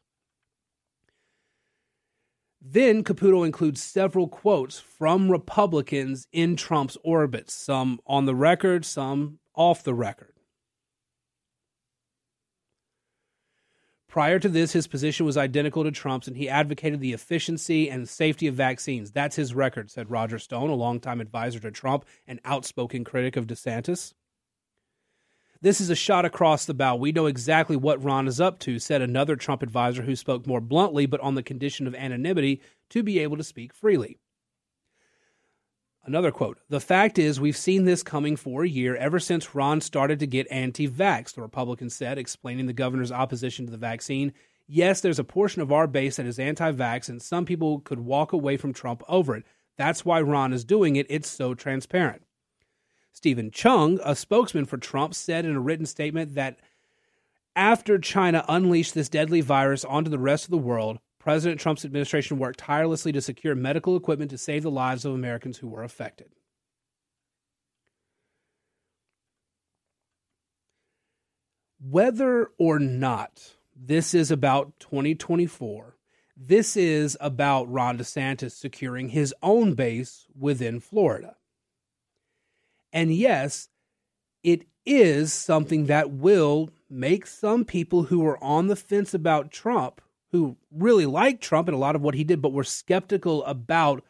Then 2.61 3.03
Caputo 3.03 3.43
includes 3.43 3.81
several 3.81 4.27
quotes 4.27 4.79
from 4.79 5.31
Republicans 5.31 6.27
in 6.31 6.55
Trump's 6.55 6.95
orbit, 7.03 7.49
some 7.49 7.99
on 8.05 8.25
the 8.25 8.35
record, 8.35 8.85
some 8.85 9.39
off 9.55 9.83
the 9.83 9.95
record. 9.95 10.33
Prior 14.07 14.39
to 14.39 14.49
this, 14.49 14.73
his 14.73 14.87
position 14.87 15.25
was 15.25 15.37
identical 15.37 15.85
to 15.85 15.91
Trump's, 15.91 16.27
and 16.27 16.35
he 16.35 16.49
advocated 16.49 16.99
the 16.99 17.13
efficiency 17.13 17.89
and 17.89 18.07
safety 18.07 18.45
of 18.45 18.55
vaccines. 18.55 19.09
That's 19.09 19.37
his 19.37 19.55
record, 19.55 19.89
said 19.89 20.11
Roger 20.11 20.37
Stone, 20.37 20.69
a 20.69 20.75
longtime 20.75 21.21
advisor 21.21 21.61
to 21.61 21.71
Trump 21.71 22.05
and 22.27 22.41
outspoken 22.43 23.05
critic 23.05 23.37
of 23.37 23.47
DeSantis. 23.47 24.13
This 25.63 25.79
is 25.79 25.91
a 25.91 25.95
shot 25.95 26.25
across 26.25 26.65
the 26.65 26.73
bow. 26.73 26.95
We 26.95 27.11
know 27.11 27.27
exactly 27.27 27.75
what 27.75 28.03
Ron 28.03 28.27
is 28.27 28.41
up 28.41 28.57
to, 28.61 28.79
said 28.79 29.01
another 29.01 29.35
Trump 29.35 29.61
advisor 29.61 30.01
who 30.01 30.15
spoke 30.15 30.47
more 30.47 30.59
bluntly, 30.59 31.05
but 31.05 31.19
on 31.21 31.35
the 31.35 31.43
condition 31.43 31.85
of 31.85 31.93
anonymity 31.93 32.61
to 32.89 33.03
be 33.03 33.19
able 33.19 33.37
to 33.37 33.43
speak 33.43 33.71
freely. 33.71 34.17
Another 36.03 36.31
quote 36.31 36.57
The 36.69 36.79
fact 36.79 37.19
is, 37.19 37.39
we've 37.39 37.55
seen 37.55 37.85
this 37.85 38.01
coming 38.01 38.35
for 38.35 38.63
a 38.63 38.69
year 38.69 38.95
ever 38.95 39.19
since 39.19 39.53
Ron 39.53 39.81
started 39.81 40.19
to 40.19 40.25
get 40.25 40.47
anti 40.49 40.87
vax, 40.87 41.35
the 41.35 41.43
Republican 41.43 41.91
said, 41.91 42.17
explaining 42.17 42.65
the 42.65 42.73
governor's 42.73 43.11
opposition 43.11 43.65
to 43.65 43.71
the 43.71 43.77
vaccine. 43.77 44.33
Yes, 44.67 45.01
there's 45.01 45.19
a 45.19 45.23
portion 45.23 45.61
of 45.61 45.71
our 45.71 45.85
base 45.85 46.15
that 46.15 46.25
is 46.25 46.39
anti 46.39 46.71
vax, 46.71 47.07
and 47.07 47.21
some 47.21 47.45
people 47.45 47.81
could 47.81 47.99
walk 47.99 48.33
away 48.33 48.57
from 48.57 48.73
Trump 48.73 49.03
over 49.07 49.35
it. 49.35 49.43
That's 49.77 50.03
why 50.03 50.21
Ron 50.21 50.53
is 50.53 50.63
doing 50.63 50.95
it. 50.95 51.05
It's 51.07 51.29
so 51.29 51.53
transparent. 51.53 52.23
Steven 53.13 53.51
Cheung, 53.51 53.99
a 54.03 54.15
spokesman 54.15 54.65
for 54.65 54.77
Trump, 54.77 55.13
said 55.13 55.45
in 55.45 55.55
a 55.55 55.59
written 55.59 55.85
statement 55.85 56.35
that 56.35 56.59
after 57.55 57.99
China 57.99 58.45
unleashed 58.47 58.93
this 58.93 59.09
deadly 59.09 59.41
virus 59.41 59.83
onto 59.83 60.09
the 60.09 60.19
rest 60.19 60.45
of 60.45 60.51
the 60.51 60.57
world, 60.57 60.99
President 61.19 61.59
Trump's 61.59 61.85
administration 61.85 62.39
worked 62.39 62.59
tirelessly 62.59 63.11
to 63.11 63.21
secure 63.21 63.53
medical 63.53 63.95
equipment 63.95 64.31
to 64.31 64.37
save 64.37 64.63
the 64.63 64.71
lives 64.71 65.05
of 65.05 65.13
Americans 65.13 65.57
who 65.57 65.67
were 65.67 65.83
affected. 65.83 66.29
Whether 71.79 72.51
or 72.57 72.79
not 72.79 73.55
this 73.75 74.13
is 74.13 74.31
about 74.31 74.79
2024, 74.79 75.97
this 76.37 76.77
is 76.77 77.17
about 77.19 77.71
Ron 77.71 77.97
DeSantis 77.97 78.53
securing 78.53 79.09
his 79.09 79.33
own 79.43 79.73
base 79.73 80.27
within 80.37 80.79
Florida. 80.79 81.35
And 82.93 83.13
yes, 83.13 83.69
it 84.43 84.65
is 84.85 85.31
something 85.31 85.85
that 85.85 86.11
will 86.11 86.69
make 86.89 87.25
some 87.25 87.63
people 87.65 88.03
who 88.03 88.25
are 88.25 88.43
on 88.43 88.67
the 88.67 88.75
fence 88.75 89.13
about 89.13 89.51
Trump, 89.51 90.01
who 90.31 90.57
really 90.71 91.05
like 91.05 91.39
Trump 91.39 91.67
and 91.67 91.75
a 91.75 91.79
lot 91.79 91.95
of 91.95 92.01
what 92.01 92.15
he 92.15 92.23
did, 92.23 92.41
but 92.41 92.53
were 92.53 92.63
skeptical 92.63 93.43
about 93.45 94.03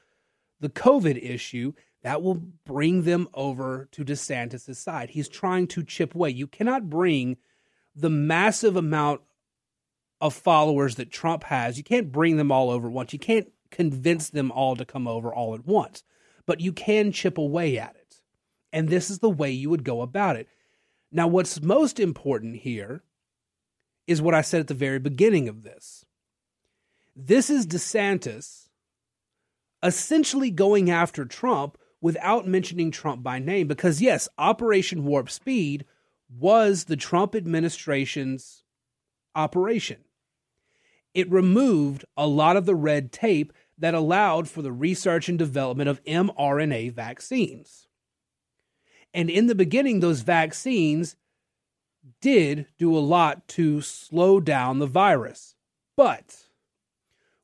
the 0.59 0.69
COVID 0.69 1.21
issue, 1.21 1.73
that 2.03 2.21
will 2.21 2.35
bring 2.65 3.03
them 3.03 3.27
over 3.33 3.88
to 3.91 4.03
DeSantis' 4.03 4.75
side. 4.75 5.11
He's 5.11 5.29
trying 5.29 5.67
to 5.67 5.83
chip 5.83 6.15
away. 6.15 6.31
You 6.31 6.47
cannot 6.47 6.89
bring 6.89 7.38
the 7.95 8.09
massive 8.09 8.75
amount 8.75 9.21
of 10.19 10.33
followers 10.33 10.95
that 10.95 11.11
Trump 11.11 11.43
has, 11.45 11.77
you 11.77 11.83
can't 11.83 12.11
bring 12.11 12.38
them 12.38 12.51
all 12.51 12.69
over 12.69 12.89
once. 12.89 13.11
You 13.11 13.19
can't 13.19 13.51
convince 13.71 14.29
them 14.29 14.51
all 14.51 14.75
to 14.75 14.85
come 14.85 15.07
over 15.07 15.33
all 15.33 15.55
at 15.55 15.65
once, 15.65 16.03
but 16.45 16.59
you 16.59 16.71
can 16.71 17.11
chip 17.11 17.38
away 17.38 17.77
at 17.79 17.95
it. 17.95 18.00
And 18.73 18.87
this 18.87 19.09
is 19.09 19.19
the 19.19 19.29
way 19.29 19.51
you 19.51 19.69
would 19.69 19.83
go 19.83 20.01
about 20.01 20.35
it. 20.35 20.47
Now, 21.11 21.27
what's 21.27 21.61
most 21.61 21.99
important 21.99 22.57
here 22.57 23.03
is 24.07 24.21
what 24.21 24.33
I 24.33 24.41
said 24.41 24.61
at 24.61 24.67
the 24.67 24.73
very 24.73 24.99
beginning 24.99 25.49
of 25.49 25.63
this. 25.63 26.05
This 27.15 27.49
is 27.49 27.67
DeSantis 27.67 28.69
essentially 29.83 30.51
going 30.51 30.89
after 30.89 31.25
Trump 31.25 31.77
without 31.99 32.47
mentioning 32.47 32.91
Trump 32.91 33.23
by 33.23 33.39
name 33.39 33.67
because, 33.67 34.01
yes, 34.01 34.29
Operation 34.37 35.05
Warp 35.05 35.29
Speed 35.29 35.85
was 36.29 36.85
the 36.85 36.95
Trump 36.95 37.35
administration's 37.35 38.63
operation. 39.35 39.97
It 41.13 41.29
removed 41.29 42.05
a 42.15 42.27
lot 42.27 42.55
of 42.55 42.65
the 42.65 42.75
red 42.75 43.11
tape 43.11 43.51
that 43.77 43.93
allowed 43.93 44.47
for 44.47 44.61
the 44.61 44.71
research 44.71 45.27
and 45.27 45.37
development 45.37 45.89
of 45.89 46.03
mRNA 46.05 46.93
vaccines. 46.93 47.87
And 49.13 49.29
in 49.29 49.47
the 49.47 49.55
beginning, 49.55 49.99
those 49.99 50.21
vaccines 50.21 51.15
did 52.21 52.67
do 52.77 52.95
a 52.95 52.99
lot 52.99 53.47
to 53.49 53.81
slow 53.81 54.39
down 54.39 54.79
the 54.79 54.87
virus. 54.87 55.55
But 55.97 56.45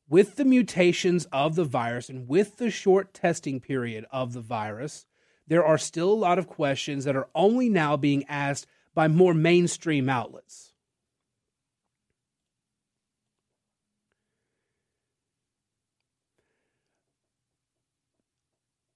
with 0.08 0.36
the 0.36 0.44
mutations 0.44 1.26
of 1.26 1.54
the 1.54 1.64
virus 1.64 2.08
and 2.08 2.28
with 2.28 2.56
the 2.56 2.70
short 2.70 3.12
testing 3.12 3.60
period 3.60 4.06
of 4.10 4.32
the 4.32 4.40
virus, 4.40 5.06
there 5.46 5.64
are 5.64 5.78
still 5.78 6.10
a 6.10 6.14
lot 6.14 6.38
of 6.38 6.46
questions 6.46 7.04
that 7.04 7.16
are 7.16 7.28
only 7.34 7.68
now 7.68 7.96
being 7.96 8.24
asked 8.28 8.66
by 8.94 9.08
more 9.08 9.34
mainstream 9.34 10.08
outlets. 10.08 10.67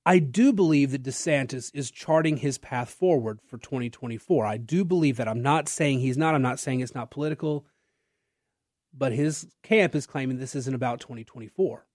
I 0.04 0.18
do 0.18 0.52
believe 0.52 0.90
that 0.90 1.04
DeSantis 1.04 1.71
is 1.75 1.90
charting 1.90 2.38
his 2.38 2.59
path 2.59 2.90
forward 2.90 3.40
for 3.47 3.56
2024. 3.59 4.44
I 4.44 4.56
do 4.56 4.85
believe 4.85 5.16
that. 5.16 5.28
I'm 5.28 5.42
not 5.42 5.68
saying 5.68 6.00
he's 6.00 6.18
not. 6.18 6.35
I'm 6.35 6.42
not 6.42 6.59
saying 6.59 6.80
it's 6.80 6.94
not 6.94 7.11
political. 7.11 7.66
But 8.92 9.12
his 9.12 9.47
camp 9.62 9.94
is 9.94 10.06
claiming 10.06 10.38
this 10.38 10.56
isn't 10.56 10.75
about 10.75 11.00
2024. 11.00 11.87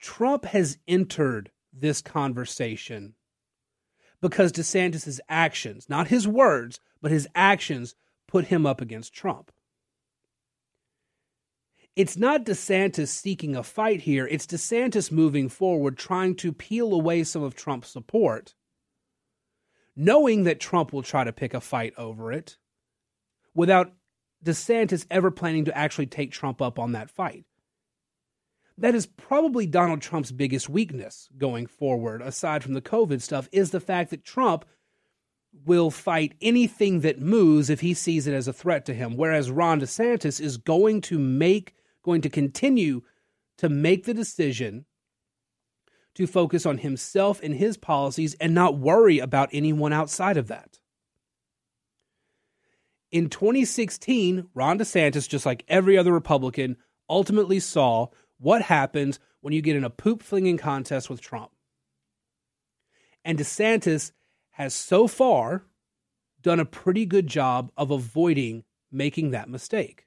Trump 0.00 0.46
has 0.46 0.78
entered 0.88 1.52
this 1.72 2.02
conversation 2.02 3.14
because 4.20 4.52
DeSantis' 4.52 5.20
actions, 5.28 5.88
not 5.88 6.08
his 6.08 6.26
words, 6.26 6.80
but 7.00 7.12
his 7.12 7.28
actions, 7.34 7.94
put 8.26 8.46
him 8.46 8.66
up 8.66 8.80
against 8.80 9.12
Trump 9.12 9.52
it's 11.94 12.16
not 12.16 12.44
DeSantis 12.44 13.08
seeking 13.08 13.54
a 13.54 13.62
fight 13.62 14.02
here. 14.02 14.26
It's 14.26 14.46
DeSantis 14.46 15.12
moving 15.12 15.48
forward, 15.48 15.98
trying 15.98 16.36
to 16.36 16.52
peel 16.52 16.92
away 16.94 17.24
some 17.24 17.42
of 17.42 17.54
Trump's 17.54 17.88
support, 17.88 18.54
knowing 19.94 20.44
that 20.44 20.60
Trump 20.60 20.92
will 20.92 21.02
try 21.02 21.24
to 21.24 21.32
pick 21.32 21.52
a 21.52 21.60
fight 21.60 21.92
over 21.98 22.32
it 22.32 22.56
without 23.54 23.92
DeSantis 24.44 25.06
ever 25.10 25.30
planning 25.30 25.66
to 25.66 25.76
actually 25.76 26.06
take 26.06 26.32
Trump 26.32 26.62
up 26.62 26.78
on 26.78 26.92
that 26.92 27.10
fight. 27.10 27.44
That 28.78 28.94
is 28.94 29.06
probably 29.06 29.66
Donald 29.66 30.00
Trump's 30.00 30.32
biggest 30.32 30.68
weakness 30.68 31.28
going 31.36 31.66
forward, 31.66 32.22
aside 32.22 32.62
from 32.64 32.72
the 32.72 32.80
COVID 32.80 33.20
stuff, 33.20 33.48
is 33.52 33.70
the 33.70 33.80
fact 33.80 34.10
that 34.10 34.24
Trump 34.24 34.64
will 35.66 35.90
fight 35.90 36.34
anything 36.40 37.00
that 37.00 37.20
moves 37.20 37.68
if 37.68 37.80
he 37.80 37.92
sees 37.92 38.26
it 38.26 38.32
as 38.32 38.48
a 38.48 38.52
threat 38.52 38.86
to 38.86 38.94
him. 38.94 39.16
Whereas 39.16 39.50
Ron 39.50 39.80
DeSantis 39.80 40.40
is 40.40 40.56
going 40.56 41.02
to 41.02 41.18
make, 41.18 41.74
going 42.02 42.20
to 42.22 42.28
continue 42.28 43.02
to 43.58 43.68
make 43.68 44.04
the 44.04 44.14
decision 44.14 44.86
to 46.14 46.26
focus 46.26 46.66
on 46.66 46.78
himself 46.78 47.40
and 47.42 47.54
his 47.54 47.76
policies 47.76 48.34
and 48.34 48.54
not 48.54 48.76
worry 48.76 49.18
about 49.18 49.48
anyone 49.52 49.92
outside 49.92 50.36
of 50.36 50.48
that. 50.48 50.78
In 53.10 53.28
2016, 53.28 54.48
Ron 54.54 54.78
DeSantis, 54.78 55.28
just 55.28 55.46
like 55.46 55.64
every 55.68 55.98
other 55.98 56.12
Republican, 56.12 56.76
ultimately 57.08 57.60
saw 57.60 58.08
what 58.38 58.62
happens 58.62 59.20
when 59.40 59.52
you 59.52 59.60
get 59.60 59.76
in 59.76 59.84
a 59.84 59.90
poop 59.90 60.22
flinging 60.22 60.56
contest 60.56 61.10
with 61.10 61.20
Trump. 61.20 61.50
And 63.24 63.38
DeSantis 63.38 64.12
has 64.52 64.74
so 64.74 65.06
far 65.06 65.66
done 66.40 66.58
a 66.58 66.64
pretty 66.64 67.06
good 67.06 67.26
job 67.26 67.70
of 67.76 67.90
avoiding 67.90 68.64
making 68.90 69.30
that 69.30 69.48
mistake. 69.48 70.06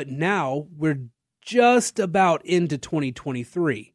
But 0.00 0.08
now 0.08 0.66
we're 0.78 1.08
just 1.42 1.98
about 1.98 2.42
into 2.46 2.78
2023. 2.78 3.92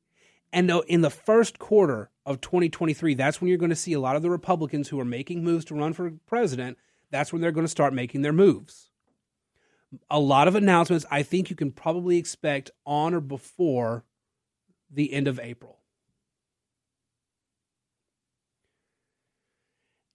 And 0.53 0.69
uh, 0.69 0.81
in 0.87 1.01
the 1.01 1.09
first 1.09 1.57
quarter 1.57 2.11
of 2.27 2.41
2023, 2.41 3.15
that's 3.15 3.41
when 3.41 3.47
you're 3.49 3.57
going 3.57 3.71
to 3.71 3.75
see 3.75 3.93
a 3.93 3.99
lot 3.99 4.15
of 4.15 4.21
the 4.21 4.29
Republicans 4.29 4.87
who 4.87 4.99
are 4.99 5.03
making 5.03 5.43
moves 5.43 5.65
to 5.65 5.73
run 5.73 5.93
for 5.93 6.11
president. 6.27 6.77
That's 7.09 7.33
when 7.33 7.41
they're 7.41 7.51
going 7.51 7.65
to 7.65 7.71
start 7.71 7.91
making 7.91 8.21
their 8.21 8.31
moves. 8.31 8.91
A 10.11 10.19
lot 10.19 10.47
of 10.47 10.53
announcements 10.53 11.07
I 11.09 11.23
think 11.23 11.49
you 11.49 11.55
can 11.55 11.71
probably 11.71 12.19
expect 12.19 12.69
on 12.85 13.15
or 13.15 13.19
before 13.19 14.05
the 14.91 15.11
end 15.11 15.27
of 15.27 15.39
April. 15.39 15.79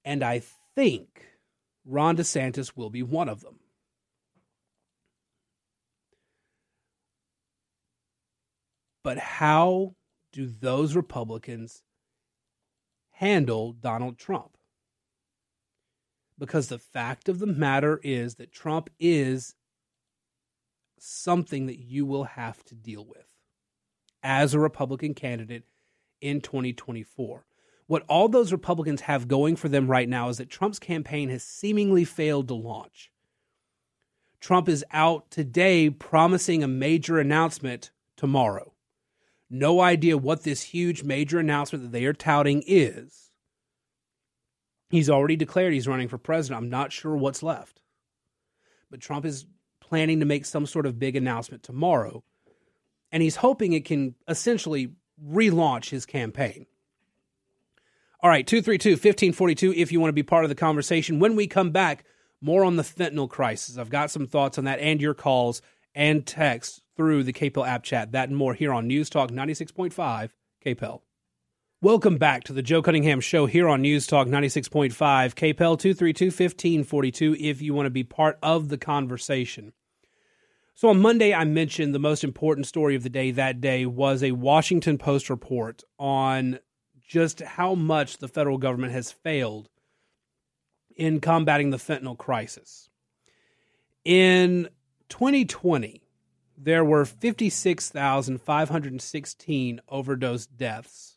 And 0.04 0.22
I 0.22 0.40
think 0.76 1.26
Ron 1.84 2.16
DeSantis 2.16 2.76
will 2.76 2.90
be 2.90 3.02
one 3.02 3.28
of 3.28 3.40
them. 3.40 3.56
But 9.02 9.18
how 9.18 9.94
do 10.32 10.46
those 10.46 10.94
Republicans 10.94 11.82
handle 13.12 13.72
Donald 13.72 14.18
Trump? 14.18 14.56
Because 16.38 16.68
the 16.68 16.78
fact 16.78 17.28
of 17.28 17.38
the 17.38 17.46
matter 17.46 18.00
is 18.02 18.36
that 18.36 18.52
Trump 18.52 18.90
is 18.98 19.54
something 20.98 21.66
that 21.66 21.78
you 21.78 22.04
will 22.04 22.24
have 22.24 22.62
to 22.64 22.74
deal 22.74 23.04
with 23.04 23.26
as 24.22 24.52
a 24.52 24.60
Republican 24.60 25.14
candidate 25.14 25.64
in 26.20 26.40
2024. 26.40 27.46
What 27.86 28.04
all 28.08 28.28
those 28.28 28.52
Republicans 28.52 29.02
have 29.02 29.28
going 29.28 29.56
for 29.56 29.68
them 29.68 29.90
right 29.90 30.08
now 30.08 30.28
is 30.28 30.38
that 30.38 30.50
Trump's 30.50 30.78
campaign 30.78 31.28
has 31.30 31.42
seemingly 31.42 32.04
failed 32.04 32.48
to 32.48 32.54
launch. 32.54 33.10
Trump 34.40 34.68
is 34.68 34.84
out 34.92 35.30
today 35.30 35.90
promising 35.90 36.62
a 36.62 36.68
major 36.68 37.18
announcement 37.18 37.90
tomorrow 38.16 38.72
no 39.50 39.80
idea 39.80 40.16
what 40.16 40.44
this 40.44 40.62
huge 40.62 41.02
major 41.02 41.38
announcement 41.38 41.82
that 41.84 41.92
they 41.92 42.04
are 42.04 42.12
touting 42.12 42.62
is. 42.66 43.30
He's 44.90 45.10
already 45.10 45.36
declared 45.36 45.72
he's 45.72 45.88
running 45.88 46.08
for 46.08 46.18
president. 46.18 46.62
I'm 46.62 46.70
not 46.70 46.92
sure 46.92 47.16
what's 47.16 47.42
left. 47.42 47.80
But 48.90 49.00
Trump 49.00 49.24
is 49.24 49.46
planning 49.80 50.20
to 50.20 50.26
make 50.26 50.44
some 50.44 50.66
sort 50.66 50.86
of 50.86 50.98
big 50.98 51.16
announcement 51.16 51.62
tomorrow. 51.62 52.22
And 53.12 53.22
he's 53.22 53.36
hoping 53.36 53.72
it 53.72 53.84
can 53.84 54.14
essentially 54.28 54.92
relaunch 55.24 55.90
his 55.90 56.06
campaign. 56.06 56.66
All 58.22 58.30
right, 58.30 58.46
232 58.46 58.90
1542 58.90 59.72
if 59.74 59.92
you 59.92 60.00
want 60.00 60.10
to 60.10 60.14
be 60.14 60.22
part 60.22 60.44
of 60.44 60.48
the 60.48 60.54
conversation. 60.54 61.18
When 61.18 61.36
we 61.36 61.46
come 61.46 61.70
back, 61.70 62.04
more 62.40 62.64
on 62.64 62.76
the 62.76 62.82
fentanyl 62.82 63.28
crisis. 63.28 63.78
I've 63.78 63.90
got 63.90 64.10
some 64.10 64.26
thoughts 64.26 64.58
on 64.58 64.64
that 64.64 64.80
and 64.80 65.00
your 65.00 65.14
calls 65.14 65.62
and 65.94 66.26
texts 66.26 66.80
through 67.00 67.22
the 67.22 67.32
KPEL 67.32 67.66
app 67.66 67.82
chat. 67.82 68.12
That 68.12 68.28
and 68.28 68.36
more 68.36 68.52
here 68.52 68.74
on 68.74 68.86
News 68.86 69.08
Talk 69.08 69.30
96.5 69.30 70.32
KPEL. 70.62 71.00
Welcome 71.80 72.18
back 72.18 72.44
to 72.44 72.52
the 72.52 72.60
Joe 72.60 72.82
Cunningham 72.82 73.22
Show 73.22 73.46
here 73.46 73.70
on 73.70 73.80
News 73.80 74.06
Talk 74.06 74.26
96.5 74.26 74.92
KPEL 74.92 75.78
232 75.78 76.26
1542 76.26 77.36
if 77.40 77.62
you 77.62 77.72
want 77.72 77.86
to 77.86 77.90
be 77.90 78.04
part 78.04 78.38
of 78.42 78.68
the 78.68 78.76
conversation. 78.76 79.72
So 80.74 80.90
on 80.90 81.00
Monday, 81.00 81.32
I 81.32 81.44
mentioned 81.44 81.94
the 81.94 81.98
most 81.98 82.22
important 82.22 82.66
story 82.66 82.96
of 82.96 83.02
the 83.02 83.08
day 83.08 83.30
that 83.30 83.62
day 83.62 83.86
was 83.86 84.22
a 84.22 84.32
Washington 84.32 84.98
Post 84.98 85.30
report 85.30 85.82
on 85.98 86.58
just 87.00 87.40
how 87.40 87.74
much 87.74 88.18
the 88.18 88.28
federal 88.28 88.58
government 88.58 88.92
has 88.92 89.10
failed 89.10 89.70
in 90.96 91.18
combating 91.18 91.70
the 91.70 91.78
fentanyl 91.78 92.18
crisis. 92.18 92.90
In 94.04 94.68
2020, 95.08 96.02
there 96.62 96.84
were 96.84 97.06
56,516 97.06 99.80
overdose 99.88 100.46
deaths 100.46 101.16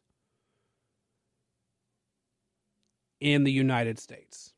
in 3.20 3.44
the 3.44 3.52
United 3.52 4.00
States. 4.00 4.54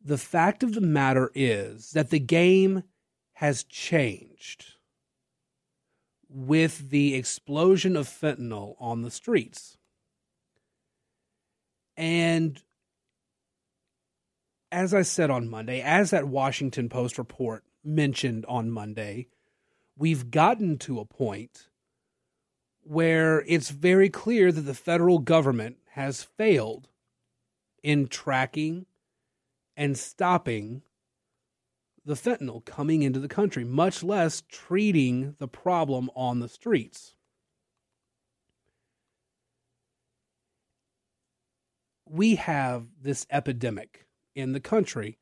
the 0.03 0.19
fact 0.19 0.63
of 0.63 0.75
the 0.75 0.81
matter 0.81 1.31
is 1.35 1.91
that 1.91 2.11
the 2.11 2.21
game 2.21 2.85
has 3.35 3.65
changed 3.65 4.74
with 6.35 6.91
the 6.91 7.15
explosion 7.15 7.97
of 7.97 8.09
fentanyl 8.09 8.75
on 8.81 9.03
the 9.03 9.11
streets. 9.11 9.79
And 11.97 12.61
as 14.73 14.93
I 14.93 15.03
said 15.03 15.31
on 15.31 15.49
Monday, 15.49 15.81
as 15.81 16.11
that 16.11 16.27
Washington 16.27 16.89
Post 16.89 17.19
report 17.19 17.63
mentioned 17.85 18.45
on 18.49 18.69
Monday, 18.69 19.29
we've 19.97 20.33
gotten 20.33 20.77
to 20.79 20.99
a 20.99 21.05
point 21.05 21.69
where 22.83 23.45
it's 23.47 23.71
very 23.71 24.11
clear 24.11 24.51
that 24.51 24.63
the 24.63 24.75
federal 24.75 25.21
government 25.21 25.77
has 25.93 26.25
failed 26.25 26.89
in 27.85 28.09
tracking 28.09 28.87
and 29.77 29.97
stopping 29.97 30.83
the 32.05 32.15
fentanyl 32.15 32.65
coming 32.65 33.03
into 33.03 33.19
the 33.19 33.29
country, 33.29 33.65
much 33.65 34.03
less 34.03 34.43
treating 34.49 35.35
the 35.39 35.49
problem 35.49 36.11
on 36.15 36.41
the 36.41 36.49
streets. 36.49 37.15
We 42.07 42.35
have 42.37 42.87
this 43.01 43.27
epidemic 43.31 44.07
in 44.35 44.53
the 44.53 44.61
country. 44.61 45.19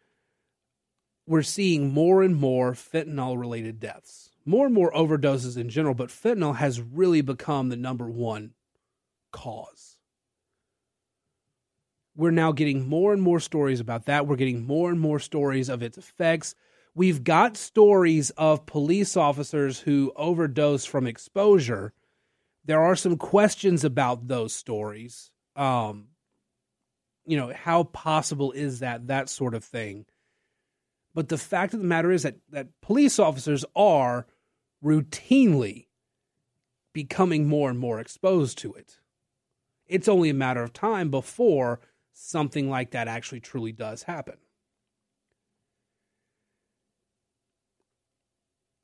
We're 1.27 1.43
seeing 1.43 1.93
more 1.93 2.23
and 2.23 2.35
more 2.35 2.73
fentanyl 2.73 3.39
related 3.39 3.79
deaths, 3.79 4.31
more 4.45 4.67
and 4.67 4.75
more 4.75 4.93
overdoses 4.93 5.57
in 5.57 5.69
general, 5.69 5.95
but 5.95 6.09
fentanyl 6.09 6.57
has 6.57 6.81
really 6.81 7.21
become 7.21 7.69
the 7.69 7.77
number 7.77 8.11
one 8.11 8.55
cause. 9.31 9.97
We're 12.17 12.33
now 12.33 12.53
getting 12.53 12.87
more 12.87 13.13
and 13.13 13.23
more 13.23 13.41
stories 13.41 13.81
about 13.81 14.07
that. 14.07 14.27
We're 14.27 14.37
getting 14.37 14.67
more 14.67 14.91
and 14.91 15.01
more 15.01 15.21
stories 15.21 15.69
of 15.69 15.83
its 15.83 15.97
effects 15.97 16.55
we've 16.95 17.25
got 17.25 17.57
stories 17.57 18.31
of 18.31 18.67
police 18.67 19.17
officers 19.17 19.81
who 19.81 20.13
overdose 20.17 20.85
from 20.85 21.07
exposure. 21.07 21.93
There 22.65 22.81
are 22.81 22.97
some 22.97 23.17
questions 23.17 23.85
about 23.85 24.29
those 24.29 24.55
stories. 24.55 25.31
Um, 25.57 26.09
you 27.25 27.37
know, 27.37 27.53
how 27.55 27.85
possible 27.85 28.53
is 28.53 28.81
that, 28.81 29.07
that 29.09 29.29
sort 29.29 29.55
of 29.55 29.65
thing? 29.65 30.07
But 31.15 31.29
the 31.29 31.39
fact 31.39 31.75
of 31.75 31.81
the 31.81 31.87
matter 31.87 32.11
is 32.11 32.23
that, 32.23 32.37
that 32.51 32.69
police 32.81 33.19
officers 33.19 33.65
are 33.77 34.27
routinely 34.83 35.87
becoming 36.93 37.47
more 37.47 37.71
and 37.71 37.79
more 37.79 38.01
exposed 38.01 38.59
to 38.59 38.75
it. 38.75 38.99
It's 39.87 40.09
only 40.09 40.31
a 40.31 40.35
matter 40.35 40.63
of 40.63 40.73
time 40.73 41.11
before 41.11 41.81
something 42.13 42.69
like 42.69 42.91
that 42.93 43.09
actually 43.09 43.41
truly 43.41 43.73
does 43.73 44.05
happen. 44.05 44.37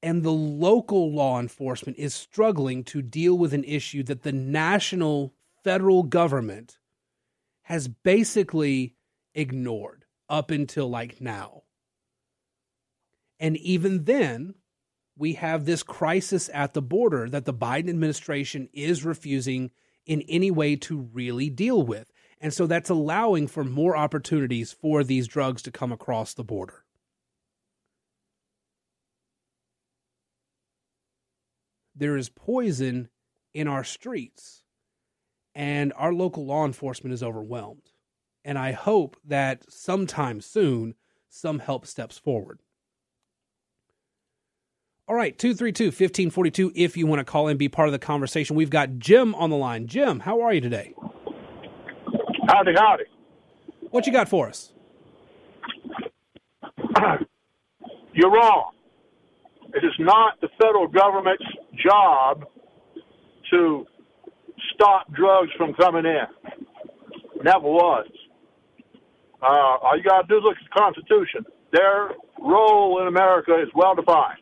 And 0.02 0.22
the 0.22 0.30
local 0.30 1.12
law 1.12 1.40
enforcement 1.40 1.98
is 1.98 2.14
struggling 2.14 2.84
to 2.84 3.02
deal 3.02 3.37
with 3.37 3.52
an 3.52 3.64
issue 3.64 4.02
that 4.04 4.22
the 4.22 4.32
national 4.32 5.34
federal 5.64 6.02
government 6.02 6.78
has 7.62 7.88
basically 7.88 8.94
ignored 9.34 10.04
up 10.28 10.50
until 10.50 10.88
like 10.88 11.20
now. 11.20 11.62
And 13.40 13.56
even 13.58 14.04
then, 14.04 14.54
we 15.16 15.34
have 15.34 15.64
this 15.64 15.82
crisis 15.82 16.48
at 16.54 16.74
the 16.74 16.82
border 16.82 17.28
that 17.28 17.44
the 17.44 17.54
Biden 17.54 17.88
administration 17.88 18.68
is 18.72 19.04
refusing 19.04 19.70
in 20.06 20.22
any 20.22 20.50
way 20.50 20.76
to 20.76 21.08
really 21.12 21.50
deal 21.50 21.82
with. 21.82 22.11
And 22.40 22.54
so 22.54 22.66
that's 22.66 22.90
allowing 22.90 23.48
for 23.48 23.64
more 23.64 23.96
opportunities 23.96 24.72
for 24.72 25.02
these 25.02 25.26
drugs 25.26 25.61
to 25.62 25.72
come 25.72 25.92
across 25.92 26.34
the 26.34 26.44
border. 26.44 26.84
There 31.98 32.16
is 32.16 32.28
poison 32.28 33.08
in 33.52 33.68
our 33.68 33.84
streets, 33.84 34.62
and 35.54 35.92
our 35.96 36.12
local 36.12 36.46
law 36.46 36.64
enforcement 36.64 37.12
is 37.12 37.22
overwhelmed. 37.22 37.90
And 38.44 38.56
I 38.56 38.72
hope 38.72 39.16
that 39.24 39.70
sometime 39.70 40.40
soon 40.40 40.94
some 41.28 41.58
help 41.58 41.87
steps 41.87 42.16
forward. 42.16 42.61
All 45.08 45.16
right, 45.16 45.37
232 45.38 45.87
1542 45.87 46.72
if 46.74 46.96
you 46.96 47.06
want 47.06 47.20
to 47.20 47.24
call 47.24 47.48
and 47.48 47.58
be 47.58 47.68
part 47.68 47.88
of 47.88 47.92
the 47.92 47.98
conversation. 47.98 48.56
We've 48.56 48.70
got 48.70 48.98
Jim 48.98 49.34
on 49.34 49.50
the 49.50 49.56
line. 49.56 49.87
Jim, 49.87 50.20
how 50.20 50.42
are 50.42 50.52
you 50.52 50.61
today? 50.61 50.94
Howdy, 52.46 52.74
howdy. 52.76 53.04
What 53.90 54.06
you 54.06 54.12
got 54.12 54.28
for 54.28 54.48
us? 54.48 54.72
You're 58.12 58.30
wrong. 58.30 58.72
It 59.74 59.85
is 59.85 59.92
not 59.98 60.40
the 60.40 60.48
federal 60.61 60.88
government's 60.88 61.44
job 61.85 62.44
to 63.50 63.87
stop 64.74 65.12
drugs 65.12 65.50
from 65.57 65.74
coming 65.74 66.04
in. 66.04 67.42
Never 67.42 67.68
was. 67.68 68.07
Uh, 69.42 69.46
all 69.46 69.96
you 69.96 70.02
got 70.02 70.22
to 70.22 70.28
do 70.28 70.38
is 70.38 70.42
look 70.44 70.57
at 70.57 70.64
the 70.64 70.81
Constitution. 70.81 71.44
Their 71.72 72.11
role 72.40 73.00
in 73.02 73.09
America 73.09 73.54
is 73.62 73.68
well 73.74 73.94
defined. 73.94 74.40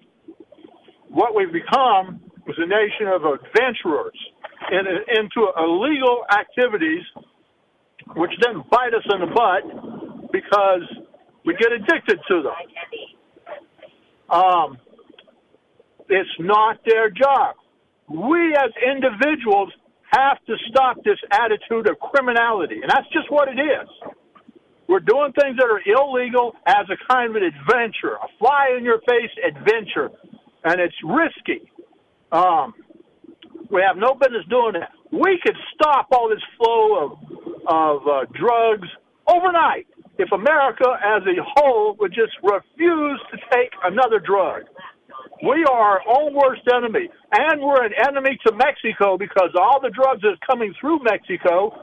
What 1.08 1.34
we've 1.34 1.52
become 1.52 2.20
is 2.46 2.54
a 2.58 2.66
nation 2.66 3.08
of 3.08 3.22
adventurers 3.24 4.16
in, 4.70 4.84
into 5.18 5.48
illegal 5.58 6.24
activities, 6.32 7.02
which 8.14 8.30
then 8.42 8.62
bite 8.70 8.94
us 8.94 9.04
in 9.12 9.20
the 9.20 9.34
butt 9.34 10.32
because 10.32 10.82
we 11.44 11.54
get 11.54 11.72
addicted 11.72 12.18
to 12.28 12.42
them. 12.42 12.54
Um, 14.30 14.78
it's 16.08 16.30
not 16.38 16.78
their 16.86 17.10
job. 17.10 17.56
We 18.08 18.54
as 18.54 18.70
individuals 18.82 19.72
have 20.12 20.38
to 20.46 20.54
stop 20.68 20.96
this 21.04 21.18
attitude 21.30 21.88
of 21.88 21.98
criminality, 21.98 22.80
and 22.82 22.90
that's 22.90 23.08
just 23.12 23.30
what 23.30 23.48
it 23.48 23.58
is. 23.60 23.88
We're 24.88 25.00
doing 25.00 25.32
things 25.32 25.56
that 25.58 25.66
are 25.66 25.82
illegal 25.84 26.54
as 26.64 26.86
a 26.90 27.12
kind 27.12 27.30
of 27.30 27.36
an 27.36 27.42
adventure, 27.42 28.14
a 28.22 28.28
fly 28.38 28.74
in 28.78 28.84
your 28.84 29.00
face 29.00 29.30
adventure, 29.44 30.10
and 30.64 30.80
it's 30.80 30.94
risky. 31.04 31.70
Um, 32.30 32.74
we 33.70 33.82
have 33.82 33.96
no 33.96 34.14
business 34.14 34.46
doing 34.48 34.74
that. 34.74 34.90
We 35.10 35.40
could 35.42 35.56
stop 35.74 36.06
all 36.12 36.28
this 36.28 36.42
flow 36.56 37.04
of 37.04 37.18
of 37.66 38.06
uh, 38.06 38.24
drugs 38.32 38.86
overnight 39.26 39.88
if 40.18 40.30
America 40.32 40.86
as 41.04 41.22
a 41.26 41.42
whole 41.56 41.96
would 41.98 42.12
just 42.12 42.32
refuse 42.42 43.20
to 43.32 43.38
take 43.52 43.70
another 43.84 44.20
drug. 44.20 44.62
We 45.42 45.64
are 45.70 46.00
our 46.00 46.00
own 46.08 46.34
worst 46.34 46.62
enemy, 46.72 47.08
and 47.32 47.60
we're 47.60 47.84
an 47.84 47.92
enemy 48.08 48.38
to 48.46 48.54
Mexico 48.54 49.18
because 49.18 49.50
all 49.60 49.80
the 49.80 49.90
drugs 49.90 50.22
that 50.22 50.28
are 50.28 50.46
coming 50.46 50.74
through 50.80 51.00
Mexico 51.02 51.78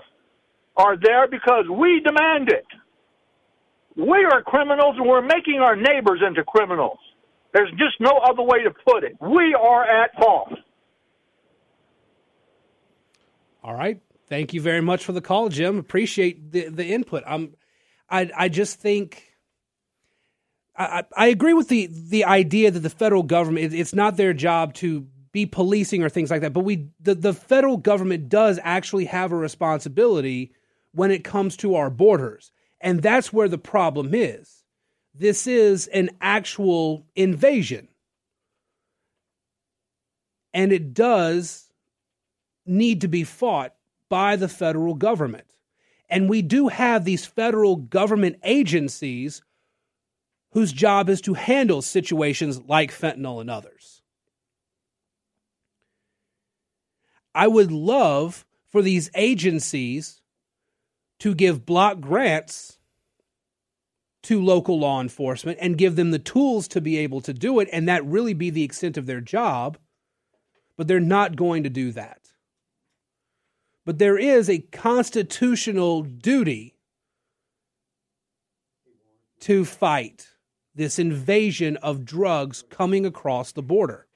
are 0.75 0.97
there 0.97 1.27
because 1.27 1.65
we 1.69 2.01
demand 2.03 2.49
it. 2.49 2.65
We 3.95 4.25
are 4.31 4.41
criminals, 4.41 4.95
and 4.97 5.07
we're 5.07 5.21
making 5.21 5.59
our 5.61 5.75
neighbors 5.75 6.21
into 6.25 6.43
criminals. 6.43 6.97
There's 7.53 7.69
just 7.71 7.99
no 7.99 8.17
other 8.27 8.41
way 8.41 8.63
to 8.63 8.71
put 8.71 9.03
it. 9.03 9.15
We 9.21 9.53
are 9.53 9.83
at 9.83 10.15
fault. 10.15 10.53
All 13.63 13.75
right. 13.75 14.01
Thank 14.27 14.53
you 14.53 14.61
very 14.61 14.81
much 14.81 15.05
for 15.05 15.11
the 15.11 15.21
call, 15.21 15.49
Jim. 15.49 15.77
Appreciate 15.77 16.51
the 16.51 16.69
the 16.69 16.85
input. 16.85 17.23
I'm 17.27 17.53
I 18.09 18.31
I 18.35 18.49
just 18.49 18.79
think 18.79 19.32
I, 20.75 21.03
I 21.15 21.27
agree 21.27 21.53
with 21.53 21.67
the 21.67 21.87
the 21.91 22.25
idea 22.25 22.71
that 22.71 22.79
the 22.79 22.89
federal 22.89 23.23
government 23.23 23.73
it's 23.73 23.93
not 23.93 24.17
their 24.17 24.33
job 24.33 24.73
to 24.75 25.07
be 25.31 25.45
policing 25.45 26.03
or 26.03 26.09
things 26.09 26.31
like 26.31 26.41
that, 26.41 26.53
but 26.53 26.63
we 26.63 26.89
the, 26.99 27.15
the 27.15 27.33
federal 27.33 27.77
government 27.77 28.29
does 28.29 28.59
actually 28.63 29.05
have 29.05 29.31
a 29.31 29.35
responsibility 29.35 30.51
when 30.93 31.11
it 31.11 31.23
comes 31.23 31.57
to 31.57 31.75
our 31.75 31.89
borders. 31.89 32.51
And 32.79 33.01
that's 33.01 33.33
where 33.33 33.47
the 33.47 33.57
problem 33.57 34.13
is. 34.13 34.63
This 35.15 35.47
is 35.47 35.87
an 35.87 36.11
actual 36.21 37.05
invasion. 37.15 37.87
And 40.53 40.71
it 40.71 40.93
does 40.93 41.71
need 42.65 43.01
to 43.01 43.07
be 43.07 43.23
fought 43.23 43.73
by 44.09 44.35
the 44.35 44.47
federal 44.47 44.93
government. 44.93 45.47
And 46.09 46.29
we 46.29 46.41
do 46.41 46.67
have 46.67 47.05
these 47.05 47.25
federal 47.25 47.75
government 47.75 48.37
agencies 48.43 49.41
whose 50.53 50.71
job 50.71 51.09
is 51.09 51.19
to 51.21 51.33
handle 51.33 51.81
situations 51.81 52.61
like 52.67 52.91
fentanyl 52.91 53.41
and 53.41 53.49
others. 53.49 54.01
I 57.35 57.47
would 57.47 57.71
love 57.71 58.45
for 58.69 58.81
these 58.81 59.09
agencies 59.15 60.21
to 61.19 61.33
give 61.33 61.65
block 61.65 61.99
grants 61.99 62.77
to 64.23 64.41
local 64.41 64.79
law 64.79 65.01
enforcement 65.01 65.57
and 65.59 65.77
give 65.77 65.95
them 65.95 66.11
the 66.11 66.19
tools 66.19 66.67
to 66.69 66.79
be 66.79 66.97
able 66.97 67.21
to 67.21 67.33
do 67.33 67.59
it, 67.59 67.67
and 67.71 67.87
that 67.87 68.05
really 68.05 68.33
be 68.33 68.49
the 68.49 68.63
extent 68.63 68.95
of 68.95 69.07
their 69.07 69.21
job. 69.21 69.77
But 70.77 70.87
they're 70.87 70.99
not 70.99 71.35
going 71.35 71.63
to 71.63 71.69
do 71.69 71.91
that. 71.91 72.19
But 73.85 73.97
there 73.97 74.17
is 74.17 74.49
a 74.49 74.59
constitutional 74.59 76.03
duty 76.03 76.75
to 79.41 79.65
fight 79.65 80.29
this 80.75 80.99
invasion 80.99 81.77
of 81.77 82.05
drugs 82.05 82.63
coming 82.69 83.05
across 83.05 83.51
the 83.51 83.61
border. 83.61 84.07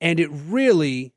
And 0.00 0.18
it 0.18 0.30
really, 0.30 1.14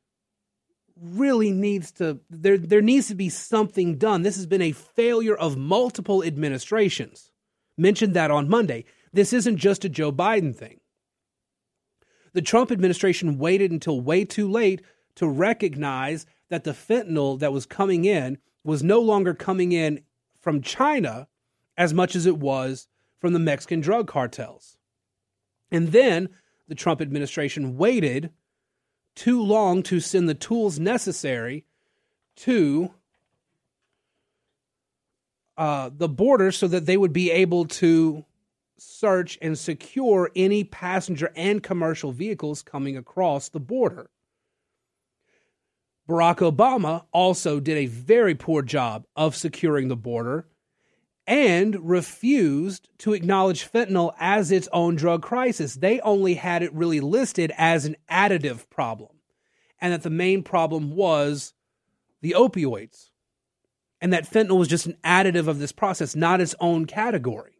really 1.00 1.50
needs 1.50 1.90
to, 1.92 2.20
there, 2.30 2.56
there 2.56 2.82
needs 2.82 3.08
to 3.08 3.14
be 3.14 3.28
something 3.28 3.98
done. 3.98 4.22
This 4.22 4.36
has 4.36 4.46
been 4.46 4.62
a 4.62 4.72
failure 4.72 5.34
of 5.34 5.56
multiple 5.56 6.22
administrations. 6.22 7.30
Mentioned 7.76 8.14
that 8.14 8.30
on 8.30 8.48
Monday. 8.48 8.84
This 9.12 9.32
isn't 9.32 9.56
just 9.56 9.84
a 9.84 9.88
Joe 9.88 10.12
Biden 10.12 10.54
thing. 10.54 10.80
The 12.32 12.42
Trump 12.42 12.70
administration 12.70 13.38
waited 13.38 13.70
until 13.70 14.00
way 14.00 14.24
too 14.24 14.48
late 14.50 14.82
to 15.16 15.26
recognize 15.26 16.26
that 16.48 16.64
the 16.64 16.72
fentanyl 16.72 17.38
that 17.40 17.52
was 17.52 17.66
coming 17.66 18.04
in 18.04 18.38
was 18.62 18.82
no 18.82 19.00
longer 19.00 19.34
coming 19.34 19.72
in 19.72 20.02
from 20.40 20.60
China 20.60 21.28
as 21.76 21.92
much 21.92 22.14
as 22.14 22.26
it 22.26 22.38
was 22.38 22.88
from 23.20 23.32
the 23.32 23.38
Mexican 23.38 23.80
drug 23.80 24.06
cartels. 24.06 24.76
And 25.70 25.88
then 25.88 26.28
the 26.68 26.74
Trump 26.74 27.00
administration 27.00 27.76
waited 27.76 28.30
too 29.14 29.42
long 29.42 29.82
to 29.84 30.00
send 30.00 30.28
the 30.28 30.34
tools 30.34 30.78
necessary 30.78 31.64
to 32.36 32.92
uh, 35.56 35.90
the 35.96 36.08
border 36.08 36.52
so 36.52 36.68
that 36.68 36.86
they 36.86 36.96
would 36.96 37.12
be 37.12 37.30
able 37.30 37.64
to 37.64 38.24
search 38.78 39.38
and 39.40 39.58
secure 39.58 40.30
any 40.36 40.62
passenger 40.64 41.32
and 41.34 41.62
commercial 41.62 42.12
vehicles 42.12 42.62
coming 42.62 42.96
across 42.96 43.48
the 43.48 43.60
border. 43.60 44.10
Barack 46.08 46.36
Obama 46.36 47.04
also 47.10 47.58
did 47.58 47.78
a 47.78 47.86
very 47.86 48.34
poor 48.34 48.62
job 48.62 49.06
of 49.16 49.34
securing 49.34 49.88
the 49.88 49.96
border 49.96 50.46
and 51.26 51.88
refused 51.88 52.88
to 52.98 53.12
acknowledge 53.12 53.70
fentanyl 53.70 54.14
as 54.18 54.52
its 54.52 54.68
own 54.72 54.94
drug 54.94 55.22
crisis. 55.22 55.74
They 55.74 56.00
only 56.00 56.34
had 56.34 56.62
it 56.62 56.72
really 56.72 57.00
listed 57.00 57.52
as 57.56 57.84
an 57.84 57.96
additive 58.10 58.68
problem, 58.70 59.10
and 59.80 59.92
that 59.92 60.02
the 60.02 60.10
main 60.10 60.42
problem 60.42 60.94
was 60.94 61.52
the 62.20 62.34
opioids, 62.38 63.10
and 64.00 64.12
that 64.12 64.30
fentanyl 64.30 64.58
was 64.58 64.68
just 64.68 64.86
an 64.86 64.96
additive 65.04 65.48
of 65.48 65.58
this 65.58 65.72
process, 65.72 66.14
not 66.14 66.40
its 66.40 66.54
own 66.60 66.86
category. 66.86 67.54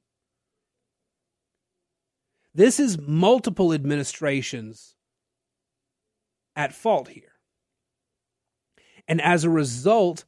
This 2.54 2.80
is 2.80 2.98
multiple 2.98 3.72
administrations 3.72 4.94
at 6.54 6.72
fault 6.72 7.08
here. 7.08 7.32
And 9.06 9.20
as 9.20 9.44
a 9.44 9.50
result 9.50 10.24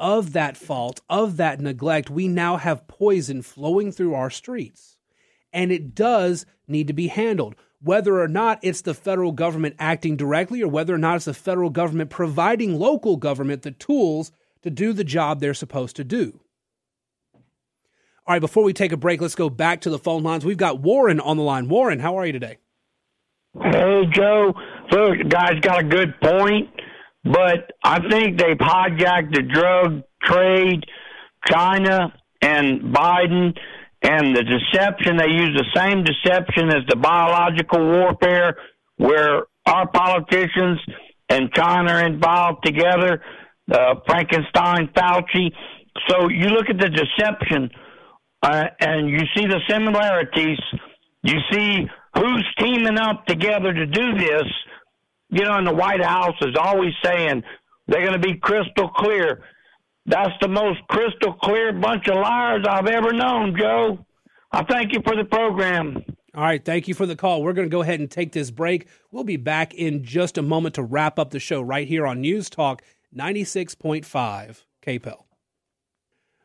of 0.00 0.32
that 0.32 0.56
fault, 0.56 1.00
of 1.08 1.36
that 1.36 1.60
neglect, 1.60 2.10
we 2.10 2.26
now 2.26 2.56
have 2.56 2.88
poison 2.88 3.42
flowing 3.42 3.92
through 3.92 4.14
our 4.14 4.30
streets. 4.30 4.96
And 5.52 5.70
it 5.70 5.94
does 5.94 6.46
need 6.66 6.86
to 6.86 6.92
be 6.92 7.08
handled. 7.08 7.54
Whether 7.82 8.20
or 8.20 8.28
not 8.28 8.58
it's 8.62 8.82
the 8.82 8.94
federal 8.94 9.32
government 9.32 9.76
acting 9.78 10.16
directly 10.16 10.62
or 10.62 10.68
whether 10.68 10.94
or 10.94 10.98
not 10.98 11.16
it's 11.16 11.24
the 11.26 11.34
federal 11.34 11.70
government 11.70 12.10
providing 12.10 12.78
local 12.78 13.16
government 13.16 13.62
the 13.62 13.70
tools 13.70 14.32
to 14.62 14.70
do 14.70 14.92
the 14.92 15.04
job 15.04 15.40
they're 15.40 15.54
supposed 15.54 15.96
to 15.96 16.04
do. 16.04 16.40
All 18.26 18.34
right, 18.34 18.40
before 18.40 18.64
we 18.64 18.72
take 18.72 18.92
a 18.92 18.96
break, 18.96 19.20
let's 19.20 19.34
go 19.34 19.50
back 19.50 19.80
to 19.82 19.90
the 19.90 19.98
phone 19.98 20.22
lines. 20.22 20.44
We've 20.44 20.56
got 20.56 20.80
Warren 20.80 21.20
on 21.20 21.36
the 21.36 21.42
line. 21.42 21.68
Warren, 21.68 22.00
how 22.00 22.16
are 22.18 22.26
you 22.26 22.32
today? 22.32 22.58
Hey, 23.60 24.04
Joe. 24.12 24.54
Look, 24.92 25.28
guy's 25.28 25.58
got 25.60 25.80
a 25.80 25.84
good 25.84 26.14
point. 26.20 26.68
But 27.24 27.72
I 27.84 28.00
think 28.08 28.38
they've 28.38 28.56
hijacked 28.56 29.34
the 29.34 29.42
drug 29.42 30.02
trade, 30.22 30.84
China 31.46 32.14
and 32.40 32.94
Biden, 32.94 33.56
and 34.02 34.34
the 34.34 34.42
deception. 34.42 35.18
They 35.18 35.28
use 35.28 35.54
the 35.54 35.66
same 35.74 36.04
deception 36.04 36.68
as 36.68 36.86
the 36.88 36.96
biological 36.96 37.84
warfare, 37.84 38.56
where 38.96 39.44
our 39.66 39.86
politicians 39.88 40.78
and 41.28 41.52
China 41.52 41.92
are 41.92 42.06
involved 42.06 42.64
together. 42.64 43.22
Uh, 43.70 43.96
Frankenstein, 44.06 44.88
Fauci. 44.96 45.52
So 46.08 46.28
you 46.28 46.46
look 46.46 46.70
at 46.70 46.78
the 46.78 46.88
deception, 46.88 47.70
uh, 48.42 48.64
and 48.80 49.10
you 49.10 49.20
see 49.36 49.46
the 49.46 49.60
similarities. 49.68 50.58
You 51.22 51.38
see 51.52 51.86
who's 52.16 52.46
teaming 52.58 52.98
up 52.98 53.26
together 53.26 53.72
to 53.72 53.86
do 53.86 54.14
this 54.16 54.44
you 55.30 55.44
know, 55.44 55.56
and 55.56 55.66
the 55.66 55.74
White 55.74 56.02
House 56.02 56.36
is 56.42 56.56
always 56.58 56.92
saying 57.04 57.42
they're 57.86 58.06
going 58.06 58.20
to 58.20 58.26
be 58.26 58.36
crystal 58.36 58.88
clear. 58.88 59.42
That's 60.06 60.32
the 60.40 60.48
most 60.48 60.80
crystal 60.88 61.34
clear 61.34 61.72
bunch 61.72 62.08
of 62.08 62.16
liars 62.16 62.64
I've 62.68 62.86
ever 62.86 63.12
known, 63.12 63.56
Joe. 63.58 64.04
I 64.52 64.64
thank 64.64 64.92
you 64.92 65.00
for 65.04 65.14
the 65.14 65.24
program. 65.24 66.02
All 66.34 66.42
right, 66.44 66.64
thank 66.64 66.88
you 66.88 66.94
for 66.94 67.06
the 67.06 67.16
call. 67.16 67.42
We're 67.42 67.52
going 67.52 67.68
to 67.68 67.72
go 67.72 67.82
ahead 67.82 68.00
and 68.00 68.10
take 68.10 68.32
this 68.32 68.50
break. 68.50 68.86
We'll 69.10 69.24
be 69.24 69.36
back 69.36 69.74
in 69.74 70.04
just 70.04 70.38
a 70.38 70.42
moment 70.42 70.76
to 70.76 70.82
wrap 70.82 71.18
up 71.18 71.30
the 71.30 71.40
show 71.40 71.60
right 71.60 71.86
here 71.86 72.06
on 72.06 72.20
News 72.20 72.48
Talk 72.48 72.82
96.5 73.16 74.64
KPEL. 74.84 75.24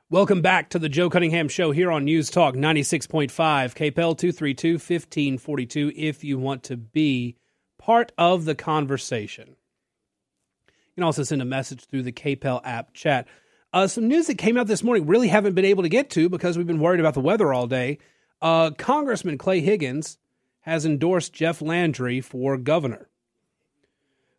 Welcome 0.10 0.42
back 0.42 0.70
to 0.70 0.80
the 0.80 0.90
Joe 0.90 1.10
Cunningham 1.10 1.50
Show 1.50 1.72
here 1.72 1.92
on 1.92 2.06
News 2.06 2.30
Talk 2.30 2.56
96.5 2.56 3.30
KPEL 3.32 4.18
232 4.18 4.74
1542 4.74 5.92
if 5.96 6.24
you 6.24 6.38
want 6.38 6.64
to 6.64 6.78
be 6.78 7.38
part 7.86 8.12
of 8.18 8.46
the 8.46 8.56
conversation. 8.56 9.48
You 9.48 10.96
can 10.96 11.04
also 11.04 11.22
send 11.22 11.44
a 11.44 11.46
message 11.46 11.86
through 11.86 12.02
the 12.02 12.12
KPEL 12.12 12.62
app 12.64 12.94
chat. 12.94 13.28
Uh, 13.72 13.86
some 13.86 14.08
news 14.08 14.26
that 14.26 14.40
came 14.40 14.58
out 14.58 14.66
this 14.66 14.84
morning 14.84 15.06
really 15.06 15.28
haven't 15.28 15.54
been 15.54 15.66
able 15.66 15.84
to 15.84 15.90
get 15.90 16.10
to 16.10 16.28
because 16.28 16.58
we've 16.58 16.66
been 16.66 16.80
worried 16.80 17.00
about 17.00 17.14
the 17.14 17.20
weather 17.20 17.54
all 17.54 17.68
day. 17.68 18.00
Uh, 18.42 18.72
Congressman 18.72 19.38
Clay 19.38 19.60
Higgins 19.60 20.18
has 20.62 20.84
endorsed 20.84 21.32
Jeff 21.32 21.62
Landry 21.62 22.22
for 22.22 22.58
governor. 22.58 23.08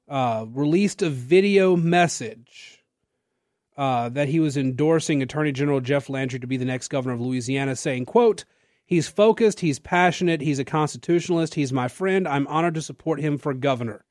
Uh, 0.09 0.47
released 0.49 1.01
a 1.03 1.11
video 1.11 1.77
message 1.77 2.83
uh, 3.77 4.09
that 4.09 4.29
he 4.29 4.41
was 4.41 4.57
endorsing 4.57 5.23
Attorney 5.23 5.53
General 5.53 5.81
Jeff 5.81 6.09
Landry 6.09 6.41
to 6.41 6.49
be 6.49 6.57
the 6.57 6.65
next 6.65 6.89
governor 6.89 7.15
of 7.15 7.21
Louisiana, 7.21 7.77
saying, 7.77 8.07
"quote 8.07 8.45
He's 8.87 9.09
focused, 9.09 9.61
he's 9.61 9.81
passionate, 9.81 10.41
he's 10.41 10.61
a 10.61 10.65
constitutionalist, 10.65 11.55
he's 11.55 11.73
my 11.73 11.89
friend. 11.89 12.27
I'm 12.27 12.47
honored 12.47 12.75
to 12.75 12.83
support 12.83 13.21
him 13.21 13.37
for 13.37 13.53
governor. 13.53 14.05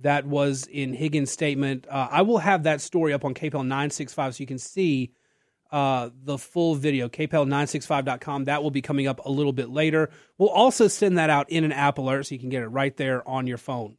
That 0.00 0.24
was 0.24 0.66
in 0.66 0.94
Higgins' 0.94 1.30
statement. 1.30 1.86
Uh, 1.88 2.08
I 2.10 2.22
will 2.22 2.38
have 2.38 2.62
that 2.62 2.80
story 2.80 3.12
up 3.12 3.26
on 3.26 3.34
KPEL 3.34 3.66
965 3.66 4.34
so 4.34 4.40
you 4.40 4.46
can 4.46 4.58
see 4.58 5.12
uh, 5.70 6.08
the 6.24 6.38
full 6.38 6.74
video, 6.74 7.10
kpel965.com. 7.10 8.46
That 8.46 8.62
will 8.62 8.70
be 8.70 8.80
coming 8.80 9.06
up 9.06 9.24
a 9.24 9.30
little 9.30 9.52
bit 9.52 9.68
later. 9.68 10.08
We'll 10.38 10.48
also 10.48 10.88
send 10.88 11.18
that 11.18 11.28
out 11.28 11.50
in 11.50 11.64
an 11.64 11.72
app 11.72 11.98
alert 11.98 12.26
so 12.26 12.34
you 12.34 12.40
can 12.40 12.48
get 12.48 12.62
it 12.62 12.68
right 12.68 12.96
there 12.96 13.26
on 13.28 13.46
your 13.46 13.58
phone. 13.58 13.98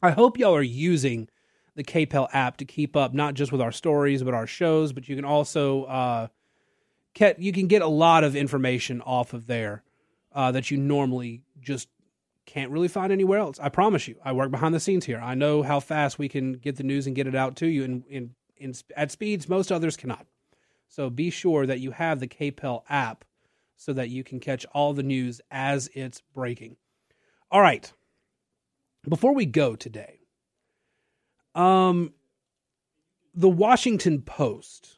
I 0.00 0.10
hope 0.10 0.38
y'all 0.38 0.54
are 0.54 0.62
using 0.62 1.28
the 1.74 1.82
KPEL 1.82 2.28
app 2.32 2.58
to 2.58 2.64
keep 2.64 2.96
up 2.96 3.12
not 3.12 3.34
just 3.34 3.50
with 3.50 3.60
our 3.60 3.72
stories, 3.72 4.22
but 4.22 4.34
our 4.34 4.46
shows, 4.46 4.92
but 4.92 5.08
you 5.08 5.16
can 5.16 5.24
also 5.24 5.84
uh, 5.84 6.28
you 7.38 7.52
can 7.52 7.66
get 7.66 7.82
a 7.82 7.88
lot 7.88 8.24
of 8.24 8.36
information 8.36 9.00
off 9.00 9.32
of 9.32 9.46
there 9.46 9.82
uh, 10.32 10.52
that 10.52 10.70
you 10.70 10.76
normally 10.76 11.42
just 11.60 11.88
can't 12.46 12.70
really 12.70 12.88
find 12.88 13.12
anywhere 13.12 13.38
else. 13.38 13.58
I 13.60 13.68
promise 13.68 14.08
you. 14.08 14.16
I 14.24 14.32
work 14.32 14.50
behind 14.50 14.74
the 14.74 14.80
scenes 14.80 15.04
here. 15.04 15.20
I 15.22 15.34
know 15.34 15.62
how 15.62 15.80
fast 15.80 16.18
we 16.18 16.28
can 16.28 16.54
get 16.54 16.76
the 16.76 16.82
news 16.82 17.06
and 17.06 17.14
get 17.14 17.26
it 17.26 17.34
out 17.34 17.56
to 17.56 17.66
you 17.66 17.84
in, 17.84 18.04
in, 18.08 18.34
in 18.56 18.74
at 18.96 19.10
speeds 19.10 19.48
most 19.48 19.70
others 19.70 19.96
cannot. 19.96 20.26
So 20.88 21.10
be 21.10 21.30
sure 21.30 21.66
that 21.66 21.80
you 21.80 21.90
have 21.90 22.20
the 22.20 22.28
KPEL 22.28 22.82
app 22.88 23.24
so 23.76 23.92
that 23.92 24.08
you 24.08 24.24
can 24.24 24.40
catch 24.40 24.64
all 24.72 24.94
the 24.94 25.02
news 25.02 25.40
as 25.50 25.90
it's 25.94 26.22
breaking. 26.34 26.76
All 27.50 27.60
right. 27.60 27.92
Before 29.08 29.34
we 29.34 29.46
go 29.46 29.76
today, 29.76 30.20
um, 31.54 32.12
the 33.34 33.48
Washington 33.48 34.22
Post 34.22 34.96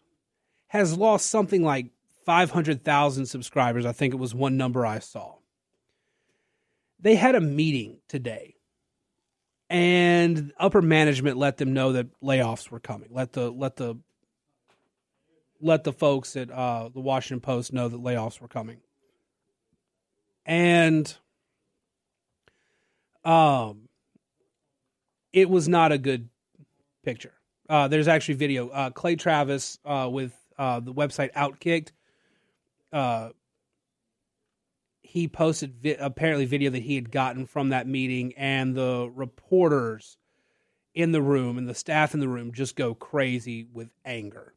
has 0.68 0.96
lost 0.96 1.28
something 1.28 1.62
like 1.64 1.90
500,000 2.24 3.26
subscribers. 3.26 3.86
I 3.86 3.92
think 3.92 4.14
it 4.14 4.18
was 4.18 4.34
one 4.34 4.56
number 4.56 4.84
I 4.84 4.98
saw. 4.98 5.36
They 7.00 7.16
had 7.16 7.34
a 7.34 7.40
meeting 7.40 7.98
today 8.08 8.56
and 9.70 10.52
upper 10.58 10.82
management 10.82 11.36
let 11.36 11.56
them 11.56 11.72
know 11.72 11.92
that 11.92 12.08
layoffs 12.20 12.70
were 12.70 12.80
coming. 12.80 13.08
Let 13.12 13.32
the 13.32 13.50
let 13.50 13.76
the 13.76 13.96
let 15.60 15.84
the 15.84 15.92
folks 15.92 16.36
at 16.36 16.50
uh, 16.50 16.88
the 16.92 17.00
Washington 17.00 17.40
Post 17.40 17.72
know 17.72 17.88
that 17.88 18.02
layoffs 18.02 18.40
were 18.40 18.48
coming. 18.48 18.78
And 20.44 21.14
um 23.24 23.88
it 25.32 25.48
was 25.48 25.68
not 25.68 25.92
a 25.92 25.98
good 25.98 26.28
picture. 27.04 27.32
Uh, 27.68 27.86
there's 27.86 28.08
actually 28.08 28.34
video. 28.34 28.68
Uh, 28.68 28.90
Clay 28.90 29.14
Travis 29.14 29.78
uh, 29.84 30.08
with 30.10 30.34
uh, 30.58 30.80
the 30.80 30.92
website 30.92 31.32
Outkicked 31.34 31.90
uh, 32.92 33.30
he 35.10 35.26
posted 35.26 35.74
vi- 35.74 35.96
apparently 35.98 36.44
video 36.44 36.70
that 36.70 36.82
he 36.82 36.94
had 36.94 37.10
gotten 37.10 37.44
from 37.44 37.70
that 37.70 37.88
meeting, 37.88 38.32
and 38.36 38.74
the 38.76 39.10
reporters 39.12 40.16
in 40.94 41.12
the 41.12 41.22
room 41.22 41.58
and 41.58 41.68
the 41.68 41.74
staff 41.74 42.14
in 42.14 42.20
the 42.20 42.28
room 42.28 42.52
just 42.52 42.76
go 42.76 42.94
crazy 42.94 43.64
with 43.72 43.90
anger. 44.04 44.54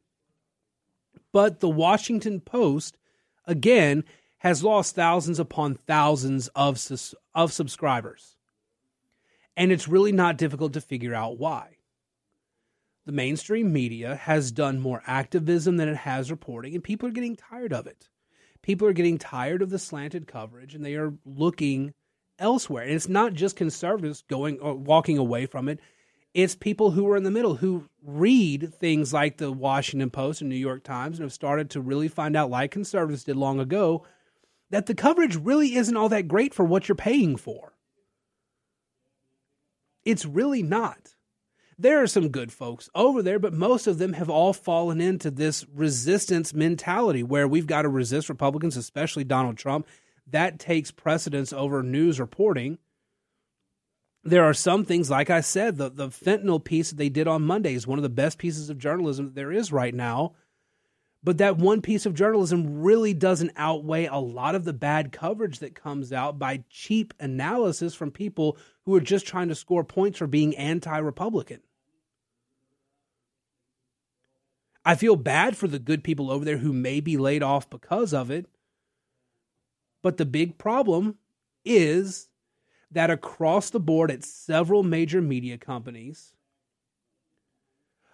But 1.31 1.59
the 1.59 1.69
Washington 1.69 2.39
Post, 2.39 2.97
again, 3.45 4.03
has 4.39 4.63
lost 4.63 4.93
thousands 4.93 5.39
upon 5.39 5.75
thousands 5.75 6.49
of, 6.49 6.79
sus- 6.79 7.15
of 7.33 7.51
subscribers. 7.51 8.37
And 9.57 9.71
it's 9.71 9.87
really 9.87 10.11
not 10.11 10.37
difficult 10.37 10.73
to 10.73 10.81
figure 10.81 11.15
out 11.15 11.39
why. 11.39 11.77
The 13.05 13.11
mainstream 13.11 13.73
media 13.73 14.15
has 14.15 14.51
done 14.51 14.79
more 14.79 15.01
activism 15.07 15.77
than 15.77 15.89
it 15.89 15.97
has 15.97 16.29
reporting, 16.29 16.75
and 16.75 16.83
people 16.83 17.09
are 17.09 17.13
getting 17.13 17.35
tired 17.35 17.73
of 17.73 17.87
it 17.87 18.09
people 18.63 18.87
are 18.87 18.93
getting 18.93 19.19
tired 19.19 19.61
of 19.61 19.69
the 19.69 19.77
slanted 19.77 20.25
coverage 20.25 20.73
and 20.73 20.83
they 20.83 20.95
are 20.95 21.13
looking 21.25 21.93
elsewhere. 22.39 22.83
And 22.83 22.93
it's 22.93 23.07
not 23.07 23.33
just 23.33 23.55
conservatives 23.55 24.23
going 24.27 24.59
or 24.59 24.73
walking 24.73 25.19
away 25.19 25.45
from 25.45 25.69
it. 25.69 25.79
It's 26.33 26.55
people 26.55 26.89
who 26.91 27.07
are 27.09 27.15
in 27.15 27.23
the 27.23 27.29
middle 27.29 27.55
who 27.55 27.87
read 28.01 28.73
things 28.73 29.13
like 29.13 29.37
the 29.37 29.51
Washington 29.51 30.09
Post 30.09 30.41
and 30.41 30.49
New 30.49 30.55
York 30.55 30.83
Times 30.83 31.19
and 31.19 31.25
have 31.25 31.33
started 31.33 31.69
to 31.71 31.81
really 31.81 32.07
find 32.07 32.35
out, 32.35 32.49
like 32.49 32.71
conservatives 32.71 33.23
did 33.23 33.35
long 33.35 33.59
ago, 33.59 34.03
that 34.71 34.87
the 34.87 34.95
coverage 34.95 35.35
really 35.35 35.75
isn't 35.75 35.95
all 35.95 36.09
that 36.09 36.27
great 36.27 36.55
for 36.55 36.65
what 36.65 36.87
you're 36.87 36.95
paying 36.95 37.35
for. 37.35 37.73
It's 40.03 40.25
really 40.25 40.63
not. 40.63 41.13
There 41.77 42.01
are 42.01 42.07
some 42.07 42.29
good 42.29 42.51
folks 42.51 42.89
over 42.93 43.21
there, 43.21 43.39
but 43.39 43.53
most 43.53 43.87
of 43.87 43.97
them 43.97 44.13
have 44.13 44.29
all 44.29 44.53
fallen 44.53 45.01
into 45.01 45.31
this 45.31 45.65
resistance 45.73 46.53
mentality 46.53 47.23
where 47.23 47.47
we've 47.47 47.67
got 47.67 47.83
to 47.83 47.89
resist 47.89 48.29
Republicans, 48.29 48.77
especially 48.77 49.23
Donald 49.23 49.57
Trump. 49.57 49.87
That 50.27 50.59
takes 50.59 50.91
precedence 50.91 51.51
over 51.51 51.83
news 51.83 52.19
reporting. 52.19 52.77
There 54.23 54.45
are 54.45 54.53
some 54.53 54.85
things, 54.85 55.09
like 55.09 55.29
I 55.29 55.41
said, 55.41 55.77
the, 55.77 55.89
the 55.89 56.07
fentanyl 56.07 56.63
piece 56.63 56.89
that 56.91 56.97
they 56.97 57.09
did 57.09 57.27
on 57.27 57.43
Monday 57.43 57.73
is 57.73 57.85
one 57.85 57.99
of 57.99 58.03
the 58.03 58.09
best 58.09 58.37
pieces 58.37 58.69
of 58.69 58.77
journalism 58.77 59.25
that 59.25 59.35
there 59.35 59.51
is 59.51 59.71
right 59.71 59.93
now. 59.93 60.33
But 61.23 61.37
that 61.37 61.57
one 61.57 61.81
piece 61.81 62.05
of 62.05 62.13
journalism 62.13 62.81
really 62.81 63.13
doesn't 63.13 63.53
outweigh 63.55 64.05
a 64.05 64.17
lot 64.17 64.55
of 64.55 64.65
the 64.65 64.73
bad 64.73 65.13
coverage 65.13 65.59
that 65.59 65.73
comes 65.73 66.11
out 66.11 66.37
by 66.37 66.65
cheap 66.69 67.13
analysis 67.19 67.95
from 67.95 68.11
people 68.11 68.57
who 68.85 68.93
are 68.95 69.01
just 69.01 69.25
trying 69.25 69.47
to 69.47 69.55
score 69.55 69.85
points 69.85 70.19
for 70.19 70.27
being 70.27 70.55
anti 70.57 70.97
Republican. 70.97 71.61
I 74.85 74.95
feel 74.95 75.15
bad 75.15 75.55
for 75.55 75.67
the 75.67 75.79
good 75.79 76.03
people 76.03 76.29
over 76.29 76.43
there 76.43 76.57
who 76.57 76.73
may 76.73 76.99
be 76.99 77.15
laid 77.15 77.41
off 77.41 77.69
because 77.69 78.13
of 78.13 78.29
it. 78.29 78.47
But 80.01 80.17
the 80.17 80.25
big 80.25 80.57
problem 80.57 81.15
is 81.63 82.27
that 82.91 83.09
across 83.09 83.69
the 83.69 83.79
board 83.79 84.11
at 84.11 84.25
several 84.25 84.83
major 84.83 85.21
media 85.21 85.57
companies, 85.57 86.33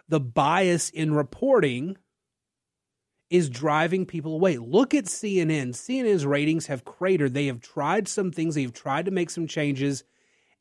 the 0.08 0.19
bias 0.19 0.91
in 0.91 1.15
reporting 1.15 1.98
is 3.29 3.49
driving 3.49 4.05
people 4.05 4.33
away. 4.33 4.57
Look 4.57 4.93
at 4.93 5.05
CNN. 5.05 5.69
CNN's 5.69 6.25
ratings 6.25 6.67
have 6.67 6.85
cratered. 6.85 7.33
They 7.33 7.45
have 7.45 7.61
tried 7.61 8.07
some 8.07 8.31
things, 8.31 8.55
they've 8.55 8.73
tried 8.73 9.05
to 9.05 9.11
make 9.11 9.29
some 9.29 9.47
changes, 9.47 10.03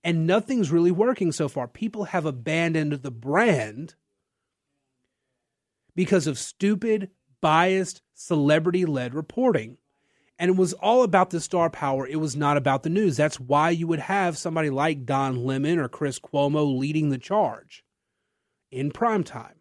and 0.04 0.26
nothing's 0.26 0.70
really 0.70 0.90
working 0.90 1.32
so 1.32 1.48
far. 1.48 1.66
People 1.66 2.04
have 2.04 2.26
abandoned 2.26 2.92
the 2.92 3.10
brand 3.10 3.94
because 5.94 6.26
of 6.26 6.38
stupid, 6.38 7.10
biased, 7.40 8.02
celebrity 8.14 8.84
led 8.84 9.14
reporting. 9.14 9.78
And 10.38 10.50
it 10.50 10.56
was 10.56 10.72
all 10.74 11.02
about 11.02 11.30
the 11.30 11.40
star 11.40 11.68
power. 11.68 12.06
It 12.06 12.20
was 12.20 12.36
not 12.36 12.56
about 12.56 12.84
the 12.84 12.90
news. 12.90 13.16
That's 13.16 13.40
why 13.40 13.70
you 13.70 13.88
would 13.88 13.98
have 13.98 14.38
somebody 14.38 14.70
like 14.70 15.04
Don 15.04 15.44
Lemon 15.44 15.80
or 15.80 15.88
Chris 15.88 16.20
Cuomo 16.20 16.78
leading 16.78 17.08
the 17.08 17.18
charge 17.18 17.82
in 18.70 18.92
prime 18.92 19.24
time. 19.24 19.56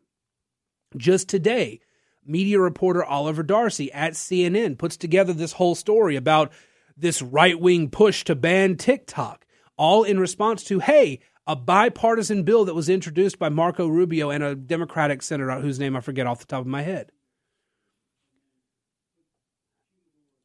Just 0.96 1.28
today, 1.28 1.80
media 2.28 2.60
reporter 2.60 3.04
Oliver 3.04 3.44
Darcy 3.44 3.92
at 3.92 4.14
CNN 4.14 4.78
puts 4.78 4.98
together 4.98 5.34
this 5.34 5.54
whole 5.54 5.76
story 5.76 6.16
about 6.16 6.52
this 6.96 7.22
right 7.22 7.60
wing 7.60 7.90
push 7.90 8.24
to 8.26 8.36
ban 8.36 8.76
TikTok, 8.76 9.46
all 9.78 10.04
in 10.04 10.20
response 10.20 10.64
to, 10.66 10.80
hey, 10.80 11.20
a 11.46 11.56
bipartisan 11.56 12.44
bill 12.44 12.66
that 12.66 12.74
was 12.74 12.90
introduced 12.90 13.40
by 13.40 13.50
Marco 13.50 13.88
Rubio 13.88 14.30
and 14.30 14.44
a 14.44 14.56
Democratic 14.56 15.22
senator 15.22 15.60
whose 15.60 15.80
name 15.80 15.96
I 15.96 16.02
forget 16.02 16.28
off 16.28 16.40
the 16.40 16.46
top 16.46 16.62
of 16.62 16.68
my 16.68 16.82
head. 16.82 17.12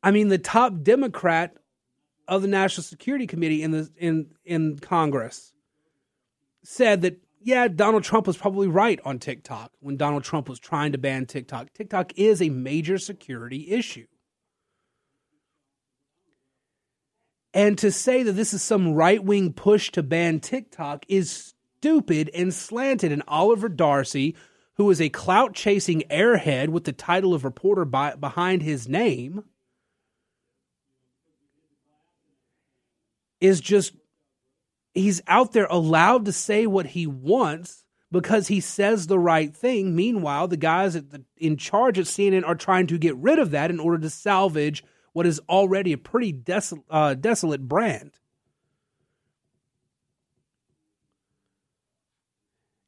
I 0.03 0.11
mean, 0.11 0.29
the 0.29 0.39
top 0.39 0.83
Democrat 0.83 1.57
of 2.29 2.43
the 2.43 2.49
National 2.49 2.85
Security 2.85 3.27
Committee 3.27 3.63
in 3.63 3.73
the 3.73 3.91
in 3.97 4.31
in 4.45 4.79
Congress 4.79 5.53
said 6.65 7.03
that 7.03 7.21
yeah, 7.45 7.69
Donald 7.69 8.05
Trump 8.05 8.27
was 8.27 8.37
probably 8.37 8.69
right 8.69 9.01
on 9.05 9.19
TikTok 9.19 9.73
when 9.81 9.97
Donald 9.97 10.25
Trump 10.25 10.49
was 10.49 10.59
trying 10.59 10.93
to 10.93 10.99
ban 10.99 11.27
TikTok. 11.27 11.73
TikTok 11.73 12.13
is 12.17 12.41
a 12.41 12.49
major 12.49 12.99
security 12.99 13.71
issue. 13.71 14.07
And 17.55 17.77
to 17.79 17.93
say 17.93 18.23
that 18.23 18.33
this 18.33 18.55
is 18.55 18.63
some 18.63 18.95
right 18.95 19.23
wing 19.23 19.53
push 19.53 19.91
to 19.93 20.03
ban 20.03 20.41
TikTok 20.41 21.05
is 21.09 21.55
stupid 21.79 22.31
and 22.35 22.53
slanted. 22.53 23.13
And 23.13 23.23
Oliver 23.29 23.69
Darcy, 23.69 24.37
who 24.77 24.89
is 24.91 25.01
a 25.01 25.11
clout 25.11 25.55
chasing 25.55 26.03
airhead 26.11 26.71
with 26.71 26.85
the 26.85 26.93
title 26.93 27.35
of 27.35 27.45
reporter 27.45 27.85
by, 27.85 28.15
behind 28.15 28.63
his 28.63 28.89
name, 28.89 29.45
is 33.41 33.61
just 33.61 33.93
he's 34.95 35.23
out 35.27 35.53
there 35.53 35.67
allowed 35.71 36.25
to 36.27 36.33
say 36.33 36.67
what 36.67 36.87
he 36.87 37.07
wants 37.07 37.85
because 38.11 38.49
he 38.49 38.61
says 38.61 39.07
the 39.07 39.19
right 39.19 39.57
thing. 39.57 39.97
Meanwhile, 39.97 40.49
the 40.49 40.57
guys 40.57 40.95
the, 40.95 41.25
in 41.37 41.57
charge 41.57 41.99
at 41.99 42.05
CNN 42.05 42.47
are 42.47 42.55
trying 42.55 42.87
to 42.89 42.99
get 42.99 43.17
rid 43.17 43.39
of 43.39 43.51
that 43.53 43.71
in 43.71 43.81
order 43.81 43.99
to 43.99 44.11
salvage 44.11 44.85
what 45.13 45.27
is 45.27 45.41
already 45.49 45.93
a 45.93 45.99
pretty 45.99 46.39
uh, 46.91 47.15
desolate 47.15 47.69
brand. 47.69 48.13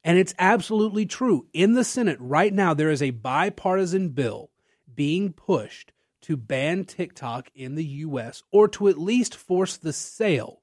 And 0.03 0.19
it's 0.19 0.35
absolutely 0.37 1.07
true. 1.07 1.47
In 1.51 1.73
the 1.73 1.83
Senate 1.83 2.17
right 2.19 2.53
now, 2.53 2.75
there 2.75 2.91
is 2.91 3.01
a 3.01 3.09
bipartisan 3.09 4.09
bill 4.09 4.51
being 4.93 5.33
pushed 5.33 5.91
to 6.21 6.37
ban 6.37 6.85
TikTok 6.85 7.49
in 7.55 7.73
the 7.73 7.85
U.S. 7.85 8.43
or 8.51 8.67
to 8.69 8.87
at 8.87 8.99
least 8.99 9.35
force 9.35 9.77
the 9.77 9.93
sale 9.93 10.61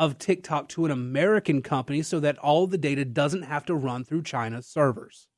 of 0.00 0.16
TikTok 0.16 0.66
to 0.70 0.86
an 0.86 0.90
American 0.90 1.60
company 1.60 2.00
so 2.00 2.18
that 2.20 2.38
all 2.38 2.66
the 2.66 2.78
data 2.78 3.04
doesn't 3.04 3.42
have 3.42 3.66
to 3.66 3.74
run 3.74 4.02
through 4.02 4.22
China's 4.22 4.66
servers, 4.66 5.28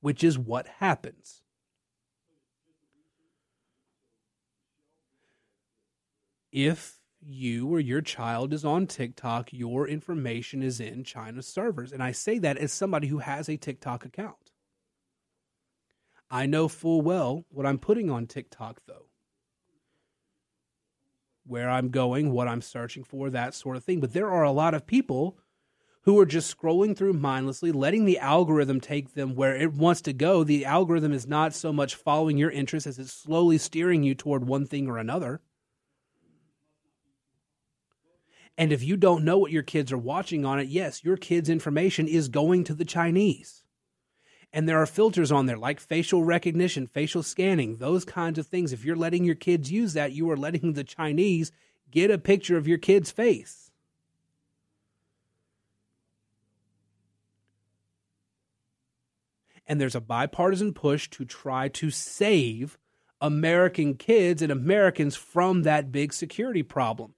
which 0.00 0.22
is 0.22 0.38
what 0.38 0.68
happens. 0.78 1.42
If 6.52 7.00
you 7.20 7.66
or 7.66 7.80
your 7.80 8.02
child 8.02 8.52
is 8.52 8.64
on 8.64 8.86
TikTok, 8.86 9.52
your 9.52 9.88
information 9.88 10.62
is 10.62 10.78
in 10.78 11.02
China's 11.02 11.48
servers. 11.48 11.90
And 11.90 12.00
I 12.00 12.12
say 12.12 12.38
that 12.38 12.56
as 12.56 12.72
somebody 12.72 13.08
who 13.08 13.18
has 13.18 13.48
a 13.48 13.56
TikTok 13.56 14.04
account. 14.04 14.52
I 16.30 16.46
know 16.46 16.68
full 16.68 17.02
well 17.02 17.46
what 17.48 17.66
I'm 17.66 17.78
putting 17.78 18.10
on 18.10 18.28
TikTok, 18.28 18.82
though. 18.86 19.08
Where 21.46 21.68
I'm 21.68 21.90
going, 21.90 22.32
what 22.32 22.48
I'm 22.48 22.62
searching 22.62 23.04
for, 23.04 23.30
that 23.30 23.54
sort 23.54 23.76
of 23.76 23.84
thing. 23.84 24.00
But 24.00 24.12
there 24.12 24.30
are 24.30 24.44
a 24.44 24.52
lot 24.52 24.74
of 24.74 24.86
people 24.86 25.38
who 26.02 26.18
are 26.18 26.26
just 26.26 26.54
scrolling 26.54 26.96
through 26.96 27.14
mindlessly, 27.14 27.72
letting 27.72 28.04
the 28.04 28.18
algorithm 28.18 28.80
take 28.80 29.14
them 29.14 29.34
where 29.34 29.56
it 29.56 29.72
wants 29.72 30.02
to 30.02 30.12
go. 30.12 30.44
The 30.44 30.64
algorithm 30.64 31.12
is 31.12 31.26
not 31.26 31.54
so 31.54 31.72
much 31.72 31.94
following 31.94 32.36
your 32.36 32.50
interests 32.50 32.86
as 32.86 32.98
it's 32.98 33.12
slowly 33.12 33.58
steering 33.58 34.02
you 34.02 34.14
toward 34.14 34.46
one 34.46 34.66
thing 34.66 34.86
or 34.86 34.98
another. 34.98 35.40
And 38.56 38.72
if 38.72 38.82
you 38.82 38.96
don't 38.96 39.24
know 39.24 39.38
what 39.38 39.50
your 39.50 39.62
kids 39.62 39.92
are 39.92 39.98
watching 39.98 40.44
on 40.44 40.60
it, 40.60 40.68
yes, 40.68 41.02
your 41.04 41.16
kids' 41.16 41.48
information 41.48 42.06
is 42.06 42.28
going 42.28 42.64
to 42.64 42.74
the 42.74 42.84
Chinese. 42.84 43.63
And 44.54 44.68
there 44.68 44.80
are 44.80 44.86
filters 44.86 45.32
on 45.32 45.46
there 45.46 45.58
like 45.58 45.80
facial 45.80 46.22
recognition, 46.22 46.86
facial 46.86 47.24
scanning, 47.24 47.78
those 47.78 48.04
kinds 48.04 48.38
of 48.38 48.46
things. 48.46 48.72
If 48.72 48.84
you're 48.84 48.94
letting 48.94 49.24
your 49.24 49.34
kids 49.34 49.72
use 49.72 49.94
that, 49.94 50.12
you 50.12 50.30
are 50.30 50.36
letting 50.36 50.74
the 50.74 50.84
Chinese 50.84 51.50
get 51.90 52.08
a 52.12 52.18
picture 52.18 52.56
of 52.56 52.68
your 52.68 52.78
kid's 52.78 53.10
face. 53.10 53.72
And 59.66 59.80
there's 59.80 59.96
a 59.96 60.00
bipartisan 60.00 60.72
push 60.72 61.10
to 61.10 61.24
try 61.24 61.66
to 61.70 61.90
save 61.90 62.78
American 63.20 63.94
kids 63.94 64.40
and 64.40 64.52
Americans 64.52 65.16
from 65.16 65.62
that 65.62 65.90
big 65.90 66.12
security 66.12 66.62
problem. 66.62 67.14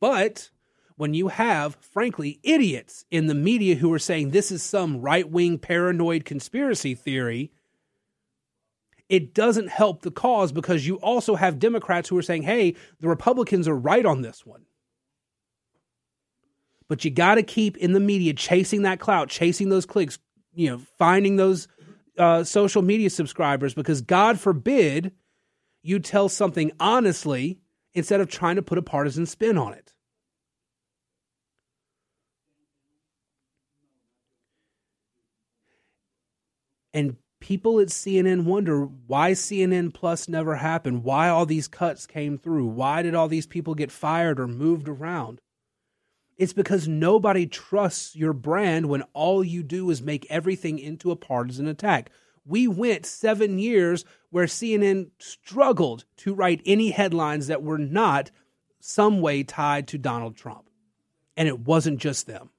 But 0.00 0.50
when 0.96 1.14
you 1.14 1.28
have, 1.28 1.76
frankly, 1.80 2.38
idiots 2.42 3.04
in 3.10 3.26
the 3.26 3.34
media 3.34 3.74
who 3.74 3.92
are 3.92 3.98
saying 3.98 4.30
this 4.30 4.52
is 4.52 4.62
some 4.62 5.00
right 5.00 5.28
wing 5.28 5.58
paranoid 5.58 6.24
conspiracy 6.24 6.94
theory, 6.94 7.50
it 9.08 9.34
doesn't 9.34 9.68
help 9.68 10.02
the 10.02 10.10
cause 10.10 10.52
because 10.52 10.86
you 10.86 10.96
also 10.96 11.34
have 11.34 11.58
Democrats 11.58 12.08
who 12.08 12.16
are 12.16 12.22
saying, 12.22 12.42
hey, 12.42 12.74
the 13.00 13.08
Republicans 13.08 13.68
are 13.68 13.76
right 13.76 14.06
on 14.06 14.22
this 14.22 14.46
one. 14.46 14.64
But 16.88 17.04
you 17.04 17.10
got 17.10 17.36
to 17.36 17.42
keep 17.42 17.76
in 17.76 17.92
the 17.92 18.00
media 18.00 18.34
chasing 18.34 18.82
that 18.82 19.00
clout, 19.00 19.28
chasing 19.28 19.68
those 19.68 19.86
clicks, 19.86 20.18
you 20.54 20.70
know, 20.70 20.78
finding 20.98 21.36
those 21.36 21.66
uh, 22.18 22.44
social 22.44 22.82
media 22.82 23.10
subscribers 23.10 23.74
because 23.74 24.00
God 24.00 24.38
forbid 24.38 25.12
you 25.82 25.98
tell 25.98 26.28
something 26.28 26.72
honestly 26.78 27.58
instead 27.94 28.20
of 28.20 28.28
trying 28.28 28.56
to 28.56 28.62
put 28.62 28.78
a 28.78 28.82
partisan 28.82 29.26
spin 29.26 29.58
on 29.58 29.72
it. 29.72 29.93
And 36.94 37.16
people 37.40 37.80
at 37.80 37.88
CNN 37.88 38.44
wonder 38.44 38.84
why 38.84 39.32
CNN 39.32 39.92
Plus 39.92 40.28
never 40.28 40.54
happened, 40.54 41.02
why 41.02 41.28
all 41.28 41.44
these 41.44 41.68
cuts 41.68 42.06
came 42.06 42.38
through, 42.38 42.66
why 42.66 43.02
did 43.02 43.14
all 43.14 43.28
these 43.28 43.46
people 43.46 43.74
get 43.74 43.90
fired 43.90 44.38
or 44.40 44.46
moved 44.46 44.88
around? 44.88 45.40
It's 46.38 46.52
because 46.52 46.88
nobody 46.88 47.46
trusts 47.46 48.16
your 48.16 48.32
brand 48.32 48.86
when 48.86 49.02
all 49.12 49.44
you 49.44 49.62
do 49.62 49.90
is 49.90 50.02
make 50.02 50.26
everything 50.30 50.78
into 50.78 51.10
a 51.10 51.16
partisan 51.16 51.66
attack. 51.66 52.10
We 52.46 52.68
went 52.68 53.06
seven 53.06 53.58
years 53.58 54.04
where 54.30 54.46
CNN 54.46 55.10
struggled 55.18 56.04
to 56.18 56.34
write 56.34 56.62
any 56.64 56.90
headlines 56.90 57.48
that 57.48 57.62
were 57.62 57.78
not 57.78 58.30
some 58.80 59.20
way 59.20 59.42
tied 59.42 59.88
to 59.88 59.98
Donald 59.98 60.36
Trump. 60.36 60.68
And 61.36 61.48
it 61.48 61.60
wasn't 61.60 61.98
just 61.98 62.26
them. 62.26 62.50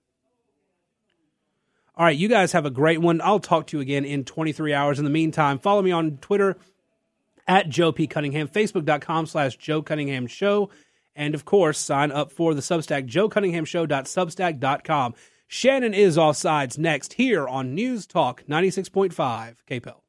All 1.98 2.06
right, 2.06 2.18
you 2.18 2.28
guys 2.28 2.52
have 2.52 2.66
a 2.66 2.72
great 2.72 3.00
one. 3.00 3.22
I'll 3.22 3.40
talk 3.40 3.68
to 3.68 3.78
you 3.78 3.82
again 3.82 4.04
in 4.04 4.26
23 4.26 4.74
hours. 4.74 5.00
In 5.00 5.06
the 5.06 5.12
meantime, 5.12 5.60
follow 5.60 5.82
me 5.82 5.92
on 5.92 6.18
Twitter 6.18 6.58
at 7.48 7.70
Joe 7.70 7.94
P. 7.94 8.08
Cunningham, 8.08 8.50
Facebook.com 8.50 9.28
slash 9.28 9.56
Joe 9.56 9.82
Cunningham 9.82 10.28
Show. 10.28 10.70
And 11.16 11.34
of 11.34 11.46
course, 11.46 11.80
sign 11.80 12.12
up 12.12 12.34
for 12.34 12.54
the 12.54 12.62
Substack, 12.62 13.08
joecunninghamshow.substack.com. 13.08 15.14
Shannon 15.48 15.94
is 15.94 16.18
offsides 16.18 16.78
next 16.78 17.14
here 17.14 17.48
on 17.48 17.74
News 17.74 18.06
Talk 18.06 18.44
96.5 18.50 19.56
KPEL. 19.70 20.05